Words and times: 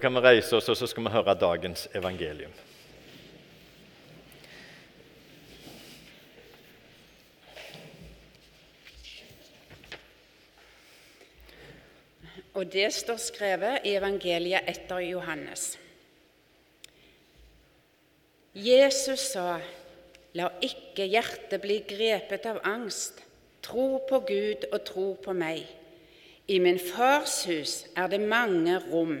kan 0.00 0.14
vi 0.16 0.24
reise 0.24 0.56
oss, 0.56 0.68
og 0.68 0.76
så 0.76 0.88
skal 0.90 1.06
vi 1.06 1.12
høre 1.14 1.36
dagens 1.38 1.88
evangelium. 1.94 2.52
Og 12.54 12.66
det 12.72 12.90
står 12.92 13.16
skrevet 13.22 13.86
i 13.86 13.94
evangeliet 13.96 14.66
etter 14.68 14.98
Johannes. 15.06 15.78
Jesus 18.52 19.30
sa, 19.30 19.60
la 20.34 20.48
ikke 20.60 21.06
hjertet 21.06 21.62
bli 21.62 21.78
grepet 21.88 22.48
av 22.50 22.58
angst. 22.66 23.22
Tro 23.62 24.00
på 24.08 24.22
Gud 24.26 24.66
og 24.72 24.80
tro 24.88 25.06
på 25.22 25.32
meg. 25.36 25.62
I 26.50 26.58
min 26.58 26.80
fars 26.82 27.44
hus 27.46 27.84
er 27.94 28.10
det 28.10 28.20
mange 28.20 28.80
rom. 28.90 29.20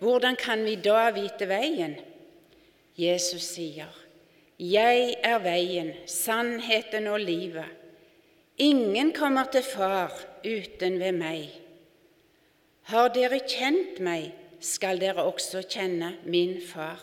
Hvordan 0.00 0.36
kan 0.40 0.64
vi 0.64 0.78
da 0.80 1.10
vite 1.12 1.48
veien? 1.48 1.98
Jesus 2.96 3.52
sier, 3.54 3.90
Jeg 4.60 5.14
er 5.24 5.38
veien, 5.40 5.94
sannheten 6.08 7.06
og 7.08 7.20
livet. 7.20 7.68
Ingen 8.60 9.12
kommer 9.16 9.48
til 9.52 9.64
Far 9.64 10.12
uten 10.44 10.98
ved 11.00 11.16
meg. 11.16 11.48
Har 12.92 13.08
dere 13.14 13.38
kjent 13.44 14.00
meg, 14.04 14.32
skal 14.60 15.00
dere 15.00 15.24
også 15.24 15.62
kjenne 15.64 16.14
min 16.28 16.58
far. 16.60 17.00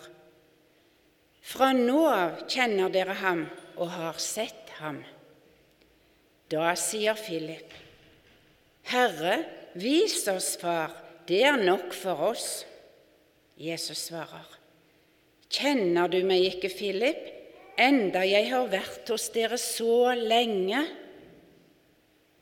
Fra 1.42 1.72
nå 1.74 2.04
av 2.12 2.44
kjenner 2.52 2.92
dere 2.94 3.16
ham 3.22 3.46
og 3.78 3.90
har 3.94 4.18
sett 4.22 4.74
ham. 4.78 5.00
Da 6.52 6.74
sier 6.78 7.18
Philip, 7.18 7.74
Herre, 8.92 9.40
vis 9.76 10.22
oss 10.32 10.56
Far, 10.62 10.94
det 11.28 11.42
er 11.44 11.58
nok 11.58 11.94
for 11.96 12.30
oss. 12.34 12.66
Jesus 13.58 14.08
svarer, 14.10 14.46
Kjenner 15.50 16.10
du 16.12 16.20
meg 16.28 16.44
ikke, 16.44 16.70
Philip, 16.70 17.30
enda 17.80 18.26
jeg 18.28 18.50
har 18.52 18.68
vært 18.70 19.08
hos 19.14 19.30
dere 19.34 19.58
så 19.62 20.12
lenge? 20.18 20.82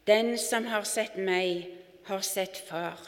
Den 0.09 0.33
som 0.41 0.65
har 0.69 0.85
sett 0.89 1.17
meg, 1.17 1.69
har 2.09 2.25
sett 2.25 2.57
Far. 2.67 2.99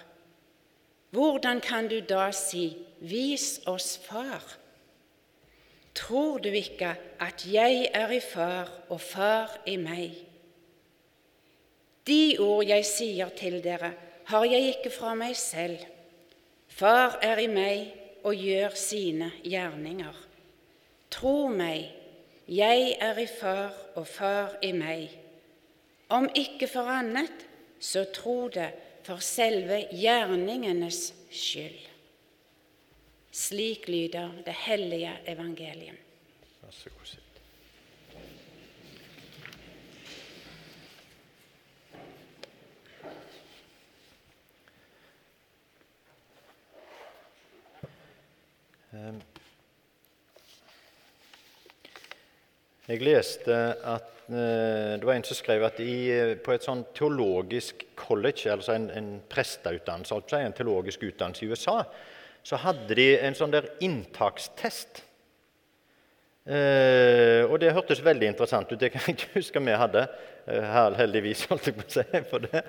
Hvordan 1.14 1.62
kan 1.62 1.88
du 1.88 2.00
da 2.02 2.32
si 2.32 2.78
'Vis 3.00 3.62
oss 3.66 3.98
Far'? 3.98 4.58
Tror 5.94 6.38
du 6.38 6.50
ikke 6.50 6.96
at 7.20 7.46
jeg 7.46 7.90
er 7.94 8.12
i 8.12 8.20
Far 8.20 8.70
og 8.90 9.02
Far 9.02 9.62
i 9.66 9.76
meg? 9.78 10.14
De 12.08 12.38
ord 12.40 12.66
jeg 12.66 12.86
sier 12.86 13.30
til 13.30 13.64
dere, 13.64 13.94
har 14.26 14.46
jeg 14.46 14.76
ikke 14.78 14.90
fra 14.90 15.14
meg 15.16 15.36
selv. 15.36 15.78
Far 16.68 17.20
er 17.22 17.38
i 17.38 17.48
meg 17.48 17.97
og 18.28 18.36
gjør 18.36 18.76
sine 18.76 19.32
gjerninger. 19.46 20.16
Tro 21.12 21.48
meg, 21.52 21.88
jeg 22.48 22.98
er 23.04 23.20
i 23.20 23.28
Far 23.32 23.76
og 23.96 24.08
Far 24.08 24.58
i 24.64 24.74
meg. 24.76 25.14
Om 26.12 26.28
ikke 26.36 26.68
for 26.72 26.88
annet, 26.92 27.46
så 27.80 28.06
tro 28.12 28.48
det 28.52 28.70
for 29.08 29.24
selve 29.24 29.86
gjerningenes 29.96 31.14
skyld. 31.32 31.86
Slik 33.32 33.88
lyder 33.88 34.34
det 34.46 34.56
hellige 34.66 35.14
evangelium. 35.30 35.96
Vær 36.64 36.74
så 36.74 36.90
god, 36.90 37.16
Jeg 52.88 53.04
leste 53.04 53.56
at 53.84 54.30
eh, 54.32 54.94
det 54.96 55.04
var 55.04 55.18
en 55.18 55.26
som 55.28 55.36
skrev 55.36 55.66
at 55.68 55.80
i, 55.84 55.96
eh, 56.14 56.38
på 56.40 56.54
et 56.56 56.64
sånn 56.64 56.86
teologisk 56.96 57.84
college, 58.00 58.48
altså 58.54 58.78
en, 58.78 58.88
en 58.96 59.10
presteutdannelse, 59.28 60.16
altså 60.16 60.40
en 60.40 60.56
teologisk 60.56 61.04
utdannelse 61.10 61.44
i 61.44 61.50
USA, 61.52 61.82
så 62.48 62.62
hadde 62.64 62.96
de 62.96 63.10
en 63.28 63.36
sånn 63.36 63.52
der 63.52 63.68
inntakstest. 63.84 65.04
Eh, 66.48 67.44
og 67.44 67.58
det 67.60 67.74
hørtes 67.76 68.00
veldig 68.00 68.30
interessant 68.32 68.72
ut. 68.72 68.80
Det 68.80 68.94
kan 68.94 69.04
jeg 69.04 69.18
ikke 69.18 69.34
huske 69.42 69.64
vi 69.68 69.76
hadde. 69.76 70.06
Her, 70.48 70.96
heldigvis, 70.96 71.44
holdt 71.52 71.68
jeg 71.68 71.76
på 71.76 71.84
å 71.84 71.92
si. 71.92 72.06
for 72.30 72.48
det. 72.48 72.62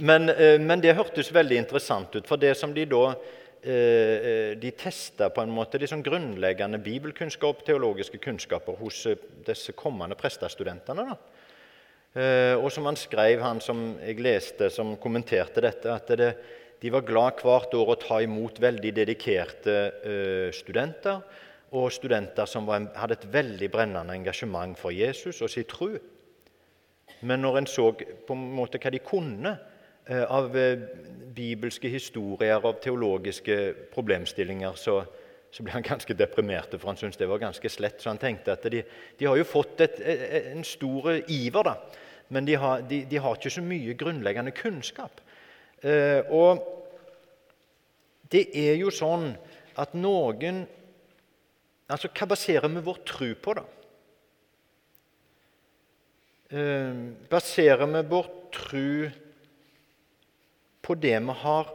Men, 0.00 0.30
eh, 0.32 0.56
men, 0.56 0.80
det 0.80 0.96
hørtes 0.96 1.28
veldig 1.36 1.60
interessant 1.66 2.16
ut. 2.16 2.24
For 2.24 2.40
det 2.40 2.54
som 2.56 2.72
de 2.72 2.88
da 2.88 3.10
eh, 3.12 3.12
eh 3.12 3.45
de 3.66 4.70
testa 4.78 5.26
på 5.34 5.42
en 5.42 5.50
måte 5.50 5.80
de 5.82 5.88
sånn 5.90 6.04
grunnleggende 6.06 6.78
bibelkunnskap, 6.78 7.64
teologiske 7.66 8.20
kunnskaper 8.22 8.78
hos 8.78 9.00
eh, 9.10 9.18
disse 9.46 9.74
kommende 9.74 10.18
prestestudentene. 10.18 11.06
da. 11.10 11.16
og 12.56 12.70
som 12.72 12.86
han 12.88 12.96
skrev, 12.96 13.42
han 13.42 13.60
som 13.60 13.98
jeg 14.00 14.22
leste, 14.24 14.70
som 14.70 14.94
kommenterte 14.96 15.60
dette, 15.60 15.92
at 15.92 16.14
det, 16.16 16.30
de 16.80 16.92
var 16.92 17.04
glad 17.08 17.40
hvert 17.44 17.74
år 17.74 17.92
å 17.92 18.00
ta 18.00 18.18
imot 18.24 18.58
veldig 18.60 18.92
dedikerte 18.98 19.76
eh, 20.04 20.48
studenter, 20.54 21.22
og 21.76 21.88
studenter 21.92 22.48
som 22.48 22.68
var, 22.68 22.84
hadde 22.96 23.16
et 23.18 23.30
veldig 23.32 23.70
brennende 23.72 24.14
engasjement 24.14 24.76
for 24.78 24.94
Jesus 24.94 25.40
og 25.42 25.50
sin 25.50 25.66
tro. 25.68 25.90
Men 27.26 27.42
når 27.42 27.62
en 27.62 27.70
så 27.70 27.88
på 27.96 28.36
en 28.36 28.44
måte 28.58 28.78
hva 28.80 28.92
de 28.92 29.00
kunne 29.02 29.54
eh, 29.56 29.75
av 30.06 30.56
eh, 30.56 30.78
bibelske 31.36 31.90
historier, 31.90 32.60
av 32.62 32.78
teologiske 32.82 33.56
problemstillinger, 33.92 34.76
så, 34.78 35.00
så 35.50 35.64
ble 35.64 35.74
han 35.74 35.86
ganske 35.86 36.14
deprimert, 36.16 36.76
for 36.78 36.92
han 36.92 37.00
syntes 37.00 37.18
det 37.20 37.28
var 37.30 37.42
ganske 37.42 37.70
slett. 37.72 37.98
Så 38.00 38.12
han 38.12 38.22
tenkte 38.22 38.54
at 38.54 38.66
de, 38.72 38.84
de 39.18 39.28
har 39.28 39.36
jo 39.38 39.48
fått 39.48 39.82
et, 39.84 39.98
en 40.54 40.64
stor 40.66 41.10
iver, 41.26 41.66
da, 41.66 41.76
men 42.28 42.46
de 42.46 42.56
har, 42.58 42.86
de, 42.86 43.02
de 43.10 43.20
har 43.22 43.36
ikke 43.36 43.52
så 43.58 43.64
mye 43.64 43.98
grunnleggende 43.98 44.54
kunnskap. 44.56 45.20
Eh, 45.82 46.22
og 46.32 46.62
det 48.32 48.48
er 48.56 48.74
jo 48.80 48.94
sånn 48.94 49.32
at 49.76 49.94
noen 49.98 50.66
Altså, 51.86 52.08
hva 52.10 52.26
baserer 52.26 52.66
vi 52.66 52.80
vår 52.82 52.96
tro 53.06 53.26
på, 53.38 53.52
da? 53.54 53.62
Eh, 56.50 56.96
baserer 57.30 57.86
vi 57.92 58.00
vår 58.10 58.26
tro 58.56 58.88
på 60.86 60.94
det 61.02 61.16
vi 61.18 61.36
har 61.42 61.72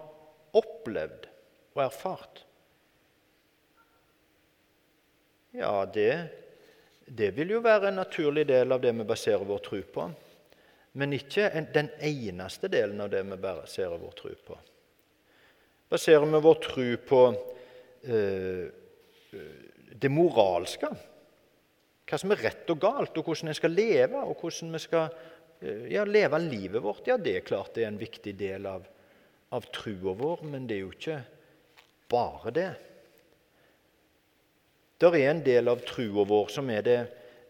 opplevd 0.56 1.28
og 1.76 1.84
erfart? 1.84 2.44
Ja, 5.52 5.86
det, 5.86 6.14
det 7.06 7.34
vil 7.36 7.58
jo 7.58 7.64
være 7.64 7.92
en 7.92 8.00
naturlig 8.00 8.48
del 8.48 8.72
av 8.72 8.84
det 8.84 8.96
vi 8.96 9.08
baserer 9.08 9.44
vår 9.48 9.66
tro 9.68 9.82
på 9.94 10.12
men 11.00 11.16
ikke 11.16 11.48
den 11.72 11.90
eneste 12.04 12.68
delen 12.72 13.00
av 13.04 13.12
det 13.12 13.24
vi 13.24 13.38
baserer 13.40 14.00
vår 14.00 14.16
tro 14.18 14.34
på. 14.48 14.58
Baserer 15.92 16.28
vi 16.28 16.42
vår 16.44 16.60
tro 16.66 16.88
på 17.08 17.22
eh, 18.04 18.66
det 20.02 20.12
moralske, 20.12 20.92
hva 22.12 22.20
som 22.20 22.34
er 22.34 22.44
rett 22.44 22.72
og 22.74 22.82
galt, 22.82 23.16
og 23.16 23.28
hvordan 23.28 23.52
en 23.52 23.56
skal 23.56 23.76
leve, 23.76 24.20
og 24.20 24.42
hvordan 24.42 24.74
vi 24.76 24.82
skal 24.84 25.14
eh, 25.62 25.86
ja, 25.94 26.04
leve 26.08 26.42
livet 26.44 26.84
vårt, 26.84 27.08
ja, 27.08 27.16
det 27.16 27.38
er 27.40 27.48
klart 27.48 27.76
det 27.76 27.86
er 27.86 27.94
en 27.94 28.02
viktig 28.02 28.36
del 28.40 28.68
av, 28.68 28.88
av 29.52 29.68
trua 29.76 30.14
vår, 30.18 30.46
men 30.48 30.68
det 30.68 30.78
er 30.78 30.86
jo 30.86 30.94
ikke 30.96 31.22
bare 32.12 32.54
det. 32.56 32.70
Det 35.02 35.10
er 35.18 35.32
en 35.32 35.42
del 35.44 35.72
av 35.72 35.82
trua 35.88 36.24
vår 36.28 36.54
som 36.54 36.70
er 36.70 36.86
det 36.86 37.00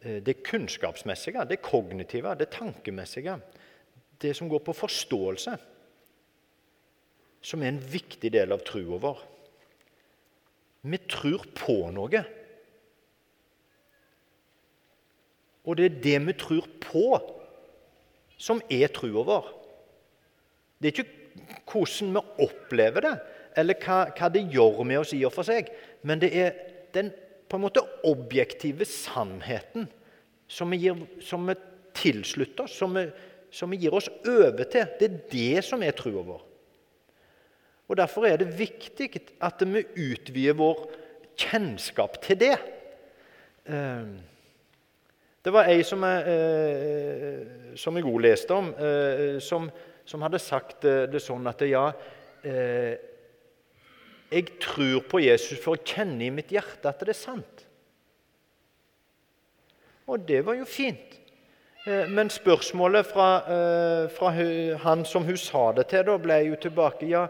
Eh, 0.02 0.24
det 0.24 0.44
kunnskapsmessige, 0.44 1.46
det 1.46 1.62
kognitive, 1.62 2.36
det 2.36 2.50
tankemessige. 2.50 3.40
Det 4.22 4.36
som 4.36 4.50
går 4.50 4.60
på 4.60 4.74
forståelse, 4.74 5.58
som 7.42 7.62
er 7.62 7.68
en 7.68 7.84
viktig 7.94 8.34
del 8.34 8.52
av 8.52 8.64
trua 8.66 8.98
vår. 8.98 9.22
Vi 10.82 10.98
tror 11.10 11.46
på 11.56 11.76
noe. 11.94 12.24
Og 15.66 15.78
det 15.78 15.86
er 15.86 16.02
det 16.02 16.18
vi 16.26 16.34
tror 16.34 16.68
på, 16.82 17.06
som 18.38 18.62
er 18.70 18.88
trua 18.90 19.24
vår. 19.26 19.52
Det 20.82 20.88
er 20.90 20.96
ikke 20.98 21.21
hvordan 21.72 22.14
vi 22.18 22.46
opplever 22.46 23.08
det, 23.08 23.16
eller 23.58 23.80
hva, 23.84 24.04
hva 24.16 24.30
det 24.32 24.46
gjør 24.52 24.84
med 24.88 25.02
oss 25.02 25.16
i 25.16 25.24
og 25.28 25.34
for 25.36 25.48
seg, 25.48 25.72
men 26.08 26.22
det 26.22 26.32
er 26.38 26.54
den 26.96 27.12
på 27.52 27.58
en 27.58 27.66
måte 27.66 27.84
objektive 28.08 28.88
sannheten 28.88 29.90
som 30.52 30.72
vi, 30.72 30.82
gir, 30.86 31.00
som 31.24 31.44
vi 31.48 31.56
tilslutter 31.96 32.68
oss, 32.68 32.78
som 32.80 32.96
vi, 32.96 33.06
som 33.52 33.72
vi 33.72 33.82
gir 33.84 33.96
oss 33.96 34.08
over 34.28 34.64
til. 34.72 34.88
Det 35.00 35.08
er 35.08 35.20
det 35.32 35.66
som 35.68 35.84
er 35.84 35.96
trua 35.96 36.24
vår. 36.28 36.42
Og 37.92 37.98
Derfor 38.00 38.24
er 38.28 38.40
det 38.40 38.54
viktig 38.56 39.10
at 39.44 39.64
vi 39.68 39.84
utvider 40.00 40.56
vår 40.56 40.86
kjennskap 41.40 42.22
til 42.24 42.40
det. 42.40 42.54
Ehm, 43.68 44.20
det 45.44 45.52
var 45.54 45.68
ei 45.68 45.82
som 45.84 46.04
jeg, 46.06 46.24
eh, 46.32 47.76
som 47.76 47.98
jeg 47.98 48.06
også 48.06 48.24
leste 48.24 48.54
om, 48.56 48.70
eh, 48.78 49.40
som, 49.40 49.70
som 50.12 50.26
hadde 50.26 50.42
sagt 50.44 50.84
det 50.84 51.22
sånn 51.24 51.48
at 51.48 51.64
ja 51.68 51.88
eh, 52.44 53.00
Jeg 54.32 54.58
tror 54.64 55.06
på 55.12 55.24
Jesus 55.24 55.60
for 55.60 55.76
å 55.76 55.84
kjenne 55.84 56.28
i 56.28 56.34
mitt 56.34 56.52
hjerte 56.52 56.88
at 56.88 57.02
det 57.04 57.12
er 57.12 57.20
sant. 57.20 57.66
Og 60.08 60.24
det 60.28 60.40
var 60.48 60.56
jo 60.56 60.68
fint. 60.68 61.18
Men 61.84 62.30
spørsmålet 62.32 63.10
fra, 63.10 63.28
fra 64.14 64.32
han 64.86 65.04
som 65.10 65.26
hun 65.28 65.40
sa 65.40 65.66
det 65.76 65.88
til, 65.92 66.06
da 66.08 66.16
ble 66.22 66.38
jo 66.46 66.60
tilbake 66.62 67.10
ja, 67.10 67.26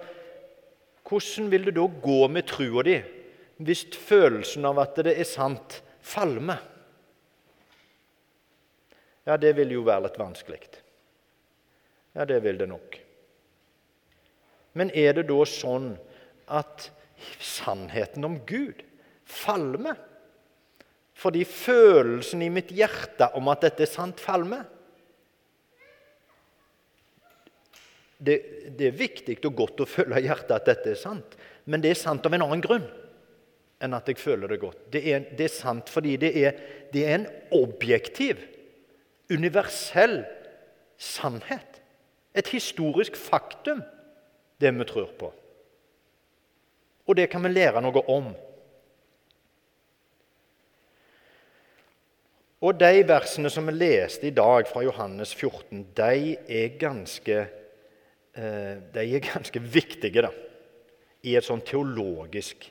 Hvordan 1.07 1.49
vil 1.51 1.65
det 1.69 1.73
da 1.79 1.87
gå 2.05 2.19
med 2.29 2.45
trua 2.51 2.85
di 2.85 2.99
hvis 3.61 3.83
følelsen 3.93 4.65
av 4.65 4.79
at 4.81 5.01
det 5.05 5.13
er 5.17 5.27
sant, 5.27 5.81
falmer? 6.01 6.61
Ja, 9.27 9.37
det 9.37 9.53
vil 9.57 9.75
jo 9.75 9.83
være 9.85 10.07
litt 10.07 10.17
vanskelig. 10.17 10.80
Ja, 12.15 12.25
det 12.27 12.41
vil 12.43 12.59
det 12.59 12.67
nok. 12.69 12.97
Men 14.77 14.91
er 14.95 15.15
det 15.17 15.27
da 15.29 15.43
sånn 15.47 15.93
at 16.51 16.89
sannheten 17.43 18.25
om 18.27 18.39
Gud 18.47 18.83
falmer? 19.27 19.99
Fordi 21.21 21.43
følelsen 21.45 22.41
i 22.41 22.49
mitt 22.53 22.71
hjerte 22.73 23.29
om 23.37 23.51
at 23.51 23.67
dette 23.67 23.85
er 23.85 23.91
sant, 23.91 24.21
falmer? 24.23 24.63
Det, 28.21 28.37
det, 28.77 28.87
er 28.87 28.97
viktig 28.97 29.39
og 29.49 29.55
godt 29.57 29.83
å 29.83 29.89
føle 29.89 30.19
i 30.19 30.27
hjertet 30.27 30.53
at 30.53 30.67
dette 30.69 30.91
er 30.93 30.99
sant, 30.99 31.37
men 31.65 31.81
det 31.81 31.93
er 31.93 31.97
sant 31.97 32.25
av 32.27 32.35
en 32.37 32.43
annen 32.45 32.61
grunn 32.61 32.85
enn 33.81 33.95
at 33.97 34.11
jeg 34.11 34.19
føler 34.21 34.51
det 34.51 34.59
godt. 34.61 34.83
Det 34.93 35.01
er, 35.09 35.23
det 35.37 35.47
er 35.47 35.53
sant 35.53 35.89
fordi 35.89 36.13
det 36.21 36.29
er, 36.37 36.59
det 36.93 37.05
er 37.07 37.15
en 37.15 37.27
objektiv 37.57 38.43
universell 39.33 40.19
sannhet. 41.01 41.70
Et 42.35 42.47
historisk 42.47 43.17
faktum, 43.19 43.81
det 44.61 44.71
vi 44.77 44.87
tror 44.87 45.11
på. 45.19 45.33
Og 47.07 47.17
det 47.17 47.27
kan 47.31 47.43
vi 47.43 47.51
lære 47.51 47.81
noe 47.83 48.03
om. 48.07 48.31
Og 52.61 52.77
De 52.77 53.01
versene 53.09 53.49
som 53.49 53.65
vi 53.67 53.73
leste 53.73 54.29
i 54.29 54.35
dag 54.37 54.67
fra 54.69 54.83
Johannes 54.85 55.33
14, 55.33 55.87
de 55.97 56.35
er 56.47 56.77
ganske, 56.79 57.39
eh, 58.35 58.75
de 58.93 59.15
er 59.15 59.19
ganske 59.33 59.59
viktige 59.59 60.21
da, 60.21 60.29
i 61.23 61.35
et 61.35 61.43
sånn 61.43 61.65
teologisk 61.65 62.69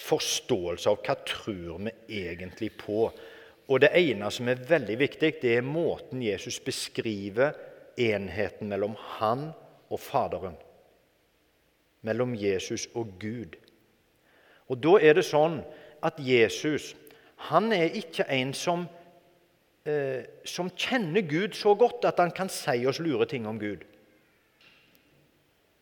forståelse 0.00 0.88
av 0.88 1.02
hva 1.04 1.16
tror 1.28 1.84
vi 1.84 1.92
egentlig 2.24 2.72
på. 2.80 3.10
Og 3.68 3.80
det 3.80 3.92
ene 3.94 4.30
som 4.32 4.48
er 4.48 4.64
veldig 4.68 4.96
viktig, 4.98 5.34
det 5.42 5.58
er 5.58 5.66
måten 5.66 6.22
Jesus 6.24 6.58
beskriver 6.64 7.52
enheten 8.00 8.70
mellom 8.70 8.96
han 9.18 9.50
og 9.90 10.00
Faderen. 10.00 10.56
Mellom 12.06 12.34
Jesus 12.34 12.88
og 12.94 13.12
Gud. 13.20 13.58
Og 14.70 14.78
Da 14.82 14.96
er 15.02 15.18
det 15.18 15.26
sånn 15.26 15.60
at 16.02 16.18
Jesus 16.22 16.94
han 17.48 17.72
er 17.72 17.96
ikke 17.96 18.26
en 18.28 18.52
som, 18.54 18.84
eh, 19.86 20.24
som 20.44 20.70
kjenner 20.70 21.24
Gud 21.24 21.56
så 21.56 21.74
godt 21.74 22.04
at 22.04 22.18
han 22.20 22.30
kan 22.30 22.48
si 22.48 22.84
oss 22.86 23.00
lure 23.00 23.26
ting 23.26 23.46
om 23.46 23.58
Gud. 23.58 23.84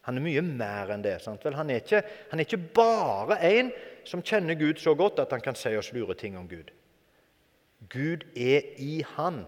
Han 0.03 0.17
er 0.17 0.25
mye 0.25 0.43
mer 0.43 0.95
enn 0.95 1.03
det. 1.03 1.19
Han 1.27 1.71
er, 1.71 1.83
ikke, 1.83 2.03
han 2.31 2.41
er 2.41 2.47
ikke 2.47 2.75
bare 2.75 3.41
en 3.45 3.73
som 4.09 4.23
kjenner 4.23 4.55
Gud 4.55 4.79
så 4.81 4.95
godt 4.95 5.19
at 5.19 5.35
han 5.35 5.43
kan 5.45 5.55
si 5.59 5.75
oss 5.77 5.93
lure 5.93 6.15
ting 6.15 6.39
om 6.39 6.49
Gud. 6.49 6.71
Gud 7.91 8.25
er 8.37 8.63
i 8.79 9.05
han. 9.17 9.45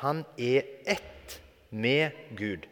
Han 0.00 0.24
er 0.38 0.62
ett 0.86 1.17
med 1.70 2.16
Gud. 2.36 2.66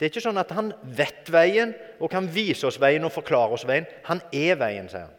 Det 0.00 0.06
er 0.06 0.12
ikke 0.14 0.24
sånn 0.24 0.40
at 0.40 0.52
han 0.56 0.70
vet 0.96 1.28
veien 1.28 1.74
og 2.00 2.08
kan 2.12 2.24
vise 2.32 2.64
oss 2.64 2.80
veien 2.80 3.04
og 3.04 3.12
forklare 3.12 3.58
oss 3.58 3.66
veien. 3.68 3.88
Han 4.08 4.22
er 4.32 4.56
veien, 4.56 4.88
sier 4.88 5.10
han. 5.10 5.16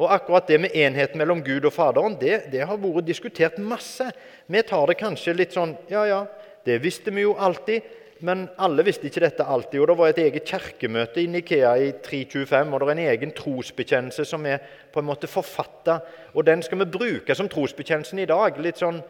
Og 0.00 0.08
akkurat 0.08 0.48
det 0.48 0.56
med 0.62 0.72
enheten 0.72 1.20
mellom 1.20 1.42
Gud 1.44 1.66
og 1.68 1.74
Faderen 1.76 2.14
det, 2.16 2.46
det 2.48 2.62
har 2.64 2.78
vært 2.80 3.04
diskutert 3.04 3.58
masse. 3.60 4.06
Vi 4.48 4.62
tar 4.64 4.88
det 4.88 4.96
kanskje 4.96 5.36
litt 5.36 5.52
sånn 5.52 5.74
Ja, 5.92 6.06
ja, 6.08 6.22
det 6.64 6.78
visste 6.80 7.12
vi 7.12 7.26
jo 7.26 7.34
alltid. 7.36 7.84
Men 8.20 8.48
alle 8.60 8.84
visste 8.84 9.08
ikke 9.08 9.22
dette 9.24 9.44
alltid. 9.44 9.80
og 9.80 9.88
Det 9.88 9.98
var 9.98 10.12
et 10.12 10.18
eget 10.18 10.44
kirkemøte 10.44 11.22
i 11.22 11.26
Nikea 11.26 11.74
i 11.76 11.92
325, 12.04 12.74
og 12.74 12.80
det 12.80 12.88
er 12.88 12.92
en 12.92 13.08
egen 13.08 13.32
trosbekjennelse 13.36 14.24
som 14.24 14.46
er 14.46 14.58
på 14.92 15.00
en 15.00 15.08
måte 15.08 15.26
forfatta. 15.30 15.98
Og 16.34 16.46
den 16.46 16.62
skal 16.62 16.78
vi 16.78 16.90
bruke 16.98 17.34
som 17.34 17.48
trosbekjennelsen 17.48 18.18
i 18.18 18.28
dag. 18.28 18.58
litt 18.58 18.78
sånn, 18.78 19.02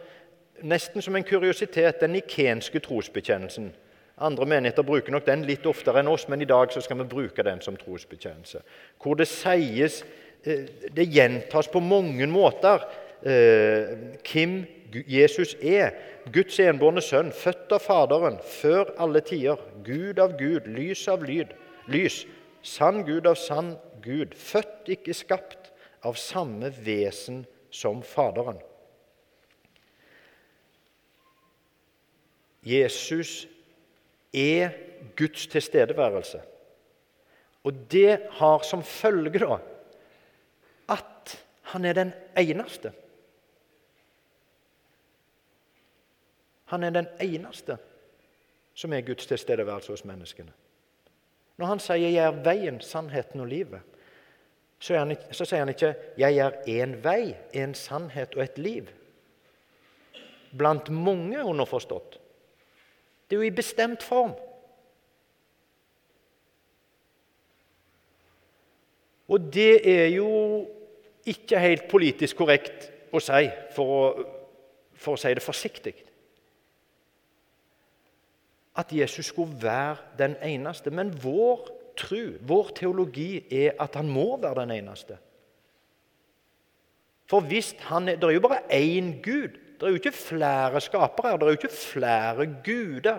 Nesten 0.62 1.00
som 1.02 1.16
en 1.16 1.24
kuriositet, 1.24 2.00
den 2.00 2.12
nikenske 2.12 2.80
trosbekjennelsen. 2.84 3.70
Andre 4.20 4.46
menigheter 4.46 4.84
bruker 4.84 5.12
nok 5.12 5.24
den 5.24 5.46
litt 5.48 5.64
oftere 5.66 6.02
enn 6.02 6.10
oss, 6.12 6.26
men 6.28 6.42
i 6.42 6.48
dag 6.48 6.72
så 6.72 6.82
skal 6.84 6.98
vi 6.98 7.06
bruke 7.08 7.42
den 7.42 7.62
som 7.64 7.76
trosbekjennelse. 7.80 8.60
Hvor 9.00 9.16
det 9.16 9.28
sies 9.28 10.02
eh, 10.44 10.66
Det 10.92 11.08
gjentas 11.08 11.68
på 11.68 11.80
mange 11.80 12.26
måter 12.26 12.84
hvem 13.22 14.58
eh, 14.60 14.79
Jesus 14.90 15.54
er 15.62 15.94
Guds 16.32 16.58
enbårne 16.62 17.02
sønn, 17.04 17.30
født 17.32 17.72
av 17.76 17.84
Faderen 17.84 18.38
før 18.42 18.90
alle 19.00 19.22
tider, 19.24 19.60
Gud 19.86 20.18
av 20.22 20.36
Gud, 20.38 20.66
lys 20.66 21.06
av 21.10 21.22
lyd, 21.26 21.52
lys, 21.90 22.24
sann 22.62 23.04
Gud 23.06 23.28
av 23.30 23.38
sann 23.38 23.76
Gud, 24.02 24.34
født, 24.34 24.90
ikke 24.96 25.14
skapt, 25.14 25.70
av 26.02 26.16
samme 26.16 26.70
vesen 26.80 27.44
som 27.70 28.02
Faderen. 28.02 28.58
Jesus 32.66 33.46
er 34.32 34.74
Guds 35.16 35.46
tilstedeværelse. 35.52 36.40
Og 37.64 37.76
det 37.92 38.18
har 38.40 38.64
som 38.64 38.82
følge 38.84 39.42
da 39.42 39.60
at 40.90 41.36
han 41.72 41.84
er 41.86 41.96
den 41.96 42.12
eneste. 42.38 42.92
Han 46.70 46.84
er 46.84 46.90
den 46.90 47.06
eneste 47.20 47.76
som 48.74 48.92
er 48.92 49.00
Guds 49.00 49.26
tilstedeværelse 49.26 49.92
hos 49.92 50.04
menneskene. 50.04 50.52
Når 51.58 51.66
han 51.66 51.80
sier 51.80 51.96
'jeg 51.96 52.24
er 52.24 52.44
veien, 52.44 52.80
sannheten 52.80 53.40
og 53.40 53.46
livet', 53.46 53.82
så, 54.78 54.98
han, 54.98 55.16
så 55.32 55.44
sier 55.44 55.58
han 55.58 55.68
ikke 55.68 55.94
'jeg 56.18 56.36
er 56.36 56.50
én 56.66 56.94
vei, 57.04 57.36
en 57.52 57.74
sannhet 57.74 58.34
og 58.34 58.42
et 58.42 58.58
liv'. 58.58 58.88
Blant 60.58 60.90
mange, 60.90 61.44
underforstått. 61.44 62.20
Det 63.30 63.36
er 63.36 63.40
jo 63.40 63.42
i 63.42 63.50
bestemt 63.50 64.02
form. 64.02 64.32
Og 69.28 69.54
det 69.54 69.98
er 70.00 70.06
jo 70.06 70.66
ikke 71.26 71.58
helt 71.58 71.88
politisk 71.88 72.36
korrekt 72.36 72.92
å 73.12 73.20
si, 73.20 73.50
for 73.74 73.84
å, 73.84 74.24
for 74.94 75.12
å 75.12 75.16
si 75.16 75.34
det 75.34 75.42
forsiktig 75.42 76.09
at 78.76 78.92
Jesus 78.92 79.26
skulle 79.26 79.62
være 79.62 79.96
den 80.18 80.36
eneste. 80.42 80.90
Men 80.90 81.12
vår 81.22 81.68
tro, 81.96 82.22
vår 82.40 82.70
teologi, 82.76 83.44
er 83.64 83.70
at 83.80 83.94
han 83.94 84.08
må 84.08 84.36
være 84.36 84.60
den 84.60 84.70
eneste. 84.70 85.18
For 87.30 87.40
hvis 87.40 87.74
han 87.78 88.08
er, 88.08 88.16
Det 88.16 88.24
er 88.24 88.30
jo 88.30 88.40
bare 88.40 88.72
én 88.72 89.22
Gud. 89.22 89.48
Det 89.80 89.82
er 89.86 89.88
jo 89.88 89.94
ikke 89.94 90.12
flere 90.12 90.80
skapere. 90.80 91.32
Det 91.32 91.42
er 91.42 91.46
jo 91.46 91.58
ikke 91.58 91.68
flere 91.68 92.46
guder 92.64 93.18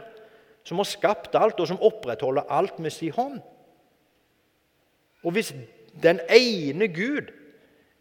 som 0.64 0.78
har 0.78 0.84
skapt 0.84 1.36
alt, 1.36 1.60
og 1.60 1.68
som 1.68 1.82
opprettholder 1.82 2.42
alt 2.50 2.80
med 2.80 2.90
sin 2.90 3.12
hånd. 3.12 3.40
Og 5.24 5.32
hvis 5.32 5.54
den 6.04 6.20
ene 6.30 6.88
Gud 6.88 7.32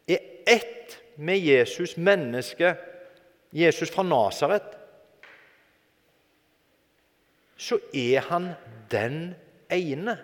er 0.09 0.19
ett 0.47 1.01
med 1.17 1.39
Jesus, 1.39 1.97
menneske, 1.97 2.75
Jesus 3.53 3.91
fra 3.91 4.03
Nasaret, 4.03 4.80
så 7.61 7.77
er 7.93 8.25
han 8.31 8.53
den 8.93 9.35
ene. 9.73 10.17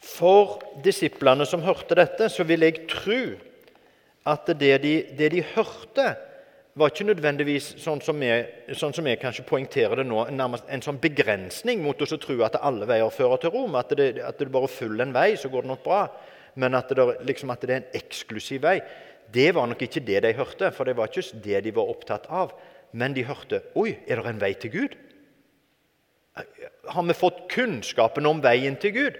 For 0.00 0.58
disiplene 0.84 1.46
som 1.48 1.62
hørte 1.64 1.96
dette, 1.98 2.28
så 2.32 2.44
vil 2.48 2.64
jeg 2.64 2.86
tro 2.90 3.20
at 4.28 4.48
det 4.60 4.74
de, 4.82 4.94
det 5.16 5.30
de 5.32 5.44
hørte, 5.54 6.08
var 6.78 6.92
ikke 6.92 7.08
nødvendigvis 7.08 7.72
sånn 7.82 8.00
som 8.04 8.20
jeg, 8.22 8.44
sånn 8.78 8.94
som 8.94 9.06
jeg 9.08 9.18
kanskje 9.20 9.44
poengterer 9.48 10.00
det 10.00 10.06
nå, 10.08 10.22
nærmest 10.32 10.68
en 10.70 10.84
sånn 10.84 11.00
begrensning 11.02 11.82
mot 11.82 12.00
å 12.00 12.08
tro 12.20 12.36
at 12.46 12.60
alle 12.62 12.88
veier 12.88 13.12
fører 13.12 13.42
til 13.42 13.52
Rom. 13.54 13.74
At 13.80 13.92
det, 13.98 14.12
at 14.24 14.38
det 14.40 14.52
bare 14.54 14.70
følger 14.70 15.08
en 15.08 15.16
vei, 15.16 15.32
så 15.36 15.50
går 15.52 15.66
det 15.66 15.72
nok 15.72 15.82
bra. 15.84 16.04
Men 16.60 16.78
at 16.78 16.92
det, 16.94 17.06
liksom, 17.26 17.50
at 17.52 17.66
det 17.66 17.74
er 17.74 17.82
en 17.82 17.98
eksklusiv 18.00 18.62
vei. 18.64 18.78
Det 19.32 19.50
var 19.54 19.68
nok 19.70 19.82
ikke 19.86 20.02
det 20.04 20.22
de 20.24 20.34
hørte, 20.34 20.70
for 20.74 20.88
det 20.88 20.96
var 20.98 21.10
ikke 21.10 21.42
det 21.44 21.62
de 21.64 21.74
var 21.76 21.90
opptatt 21.92 22.26
av. 22.26 22.54
Men 22.92 23.14
de 23.14 23.24
hørte 23.26 23.62
Oi, 23.78 23.94
er 24.06 24.18
det 24.18 24.32
en 24.32 24.42
vei 24.42 24.54
til 24.58 24.72
Gud? 24.74 24.96
Har 26.90 27.06
vi 27.06 27.14
fått 27.14 27.44
kunnskapen 27.52 28.26
om 28.26 28.40
veien 28.42 28.78
til 28.80 28.94
Gud? 28.96 29.18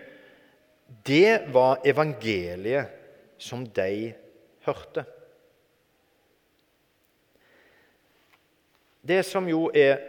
Det 1.06 1.52
var 1.54 1.84
evangeliet 1.86 2.90
som 3.38 3.62
de 3.64 4.12
hørte. 4.66 5.04
Det 9.00 9.22
som 9.24 9.46
jo 9.48 9.68
er 9.74 10.00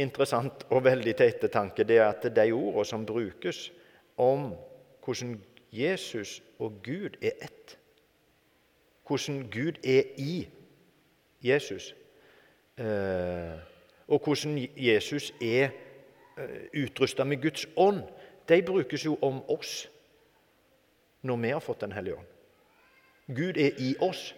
interessant 0.00 0.64
og 0.70 0.86
veldig 0.86 1.14
til 1.18 1.32
ettertanke, 1.34 1.84
det 1.84 1.98
er 1.98 2.08
at 2.08 2.24
de 2.32 2.46
ordene 2.54 2.86
som 2.86 3.04
brukes 3.06 3.68
om 4.18 4.52
hvordan 5.04 5.36
Jesus 5.74 6.38
og 6.58 6.78
Gud 6.84 7.18
er 7.20 7.34
ett, 7.44 7.76
hvordan 9.08 9.50
Gud 9.50 9.72
er 9.84 10.02
i 10.16 10.48
Jesus, 11.44 11.94
eh, 12.78 13.58
og 14.08 14.20
hvordan 14.24 14.68
Jesus 14.76 15.32
er 15.42 15.70
eh, 16.38 16.84
utrusta 16.84 17.24
med 17.24 17.42
Guds 17.42 17.66
ånd, 17.76 18.02
de 18.48 18.62
brukes 18.62 19.04
jo 19.04 19.18
om 19.22 19.42
oss 19.50 19.88
når 21.22 21.36
vi 21.36 21.48
har 21.48 21.60
fått 21.60 21.80
Den 21.80 21.92
hellige 21.92 22.16
ånd. 22.16 22.26
Gud 23.26 23.56
er 23.56 23.70
i 23.78 23.94
oss. 24.00 24.34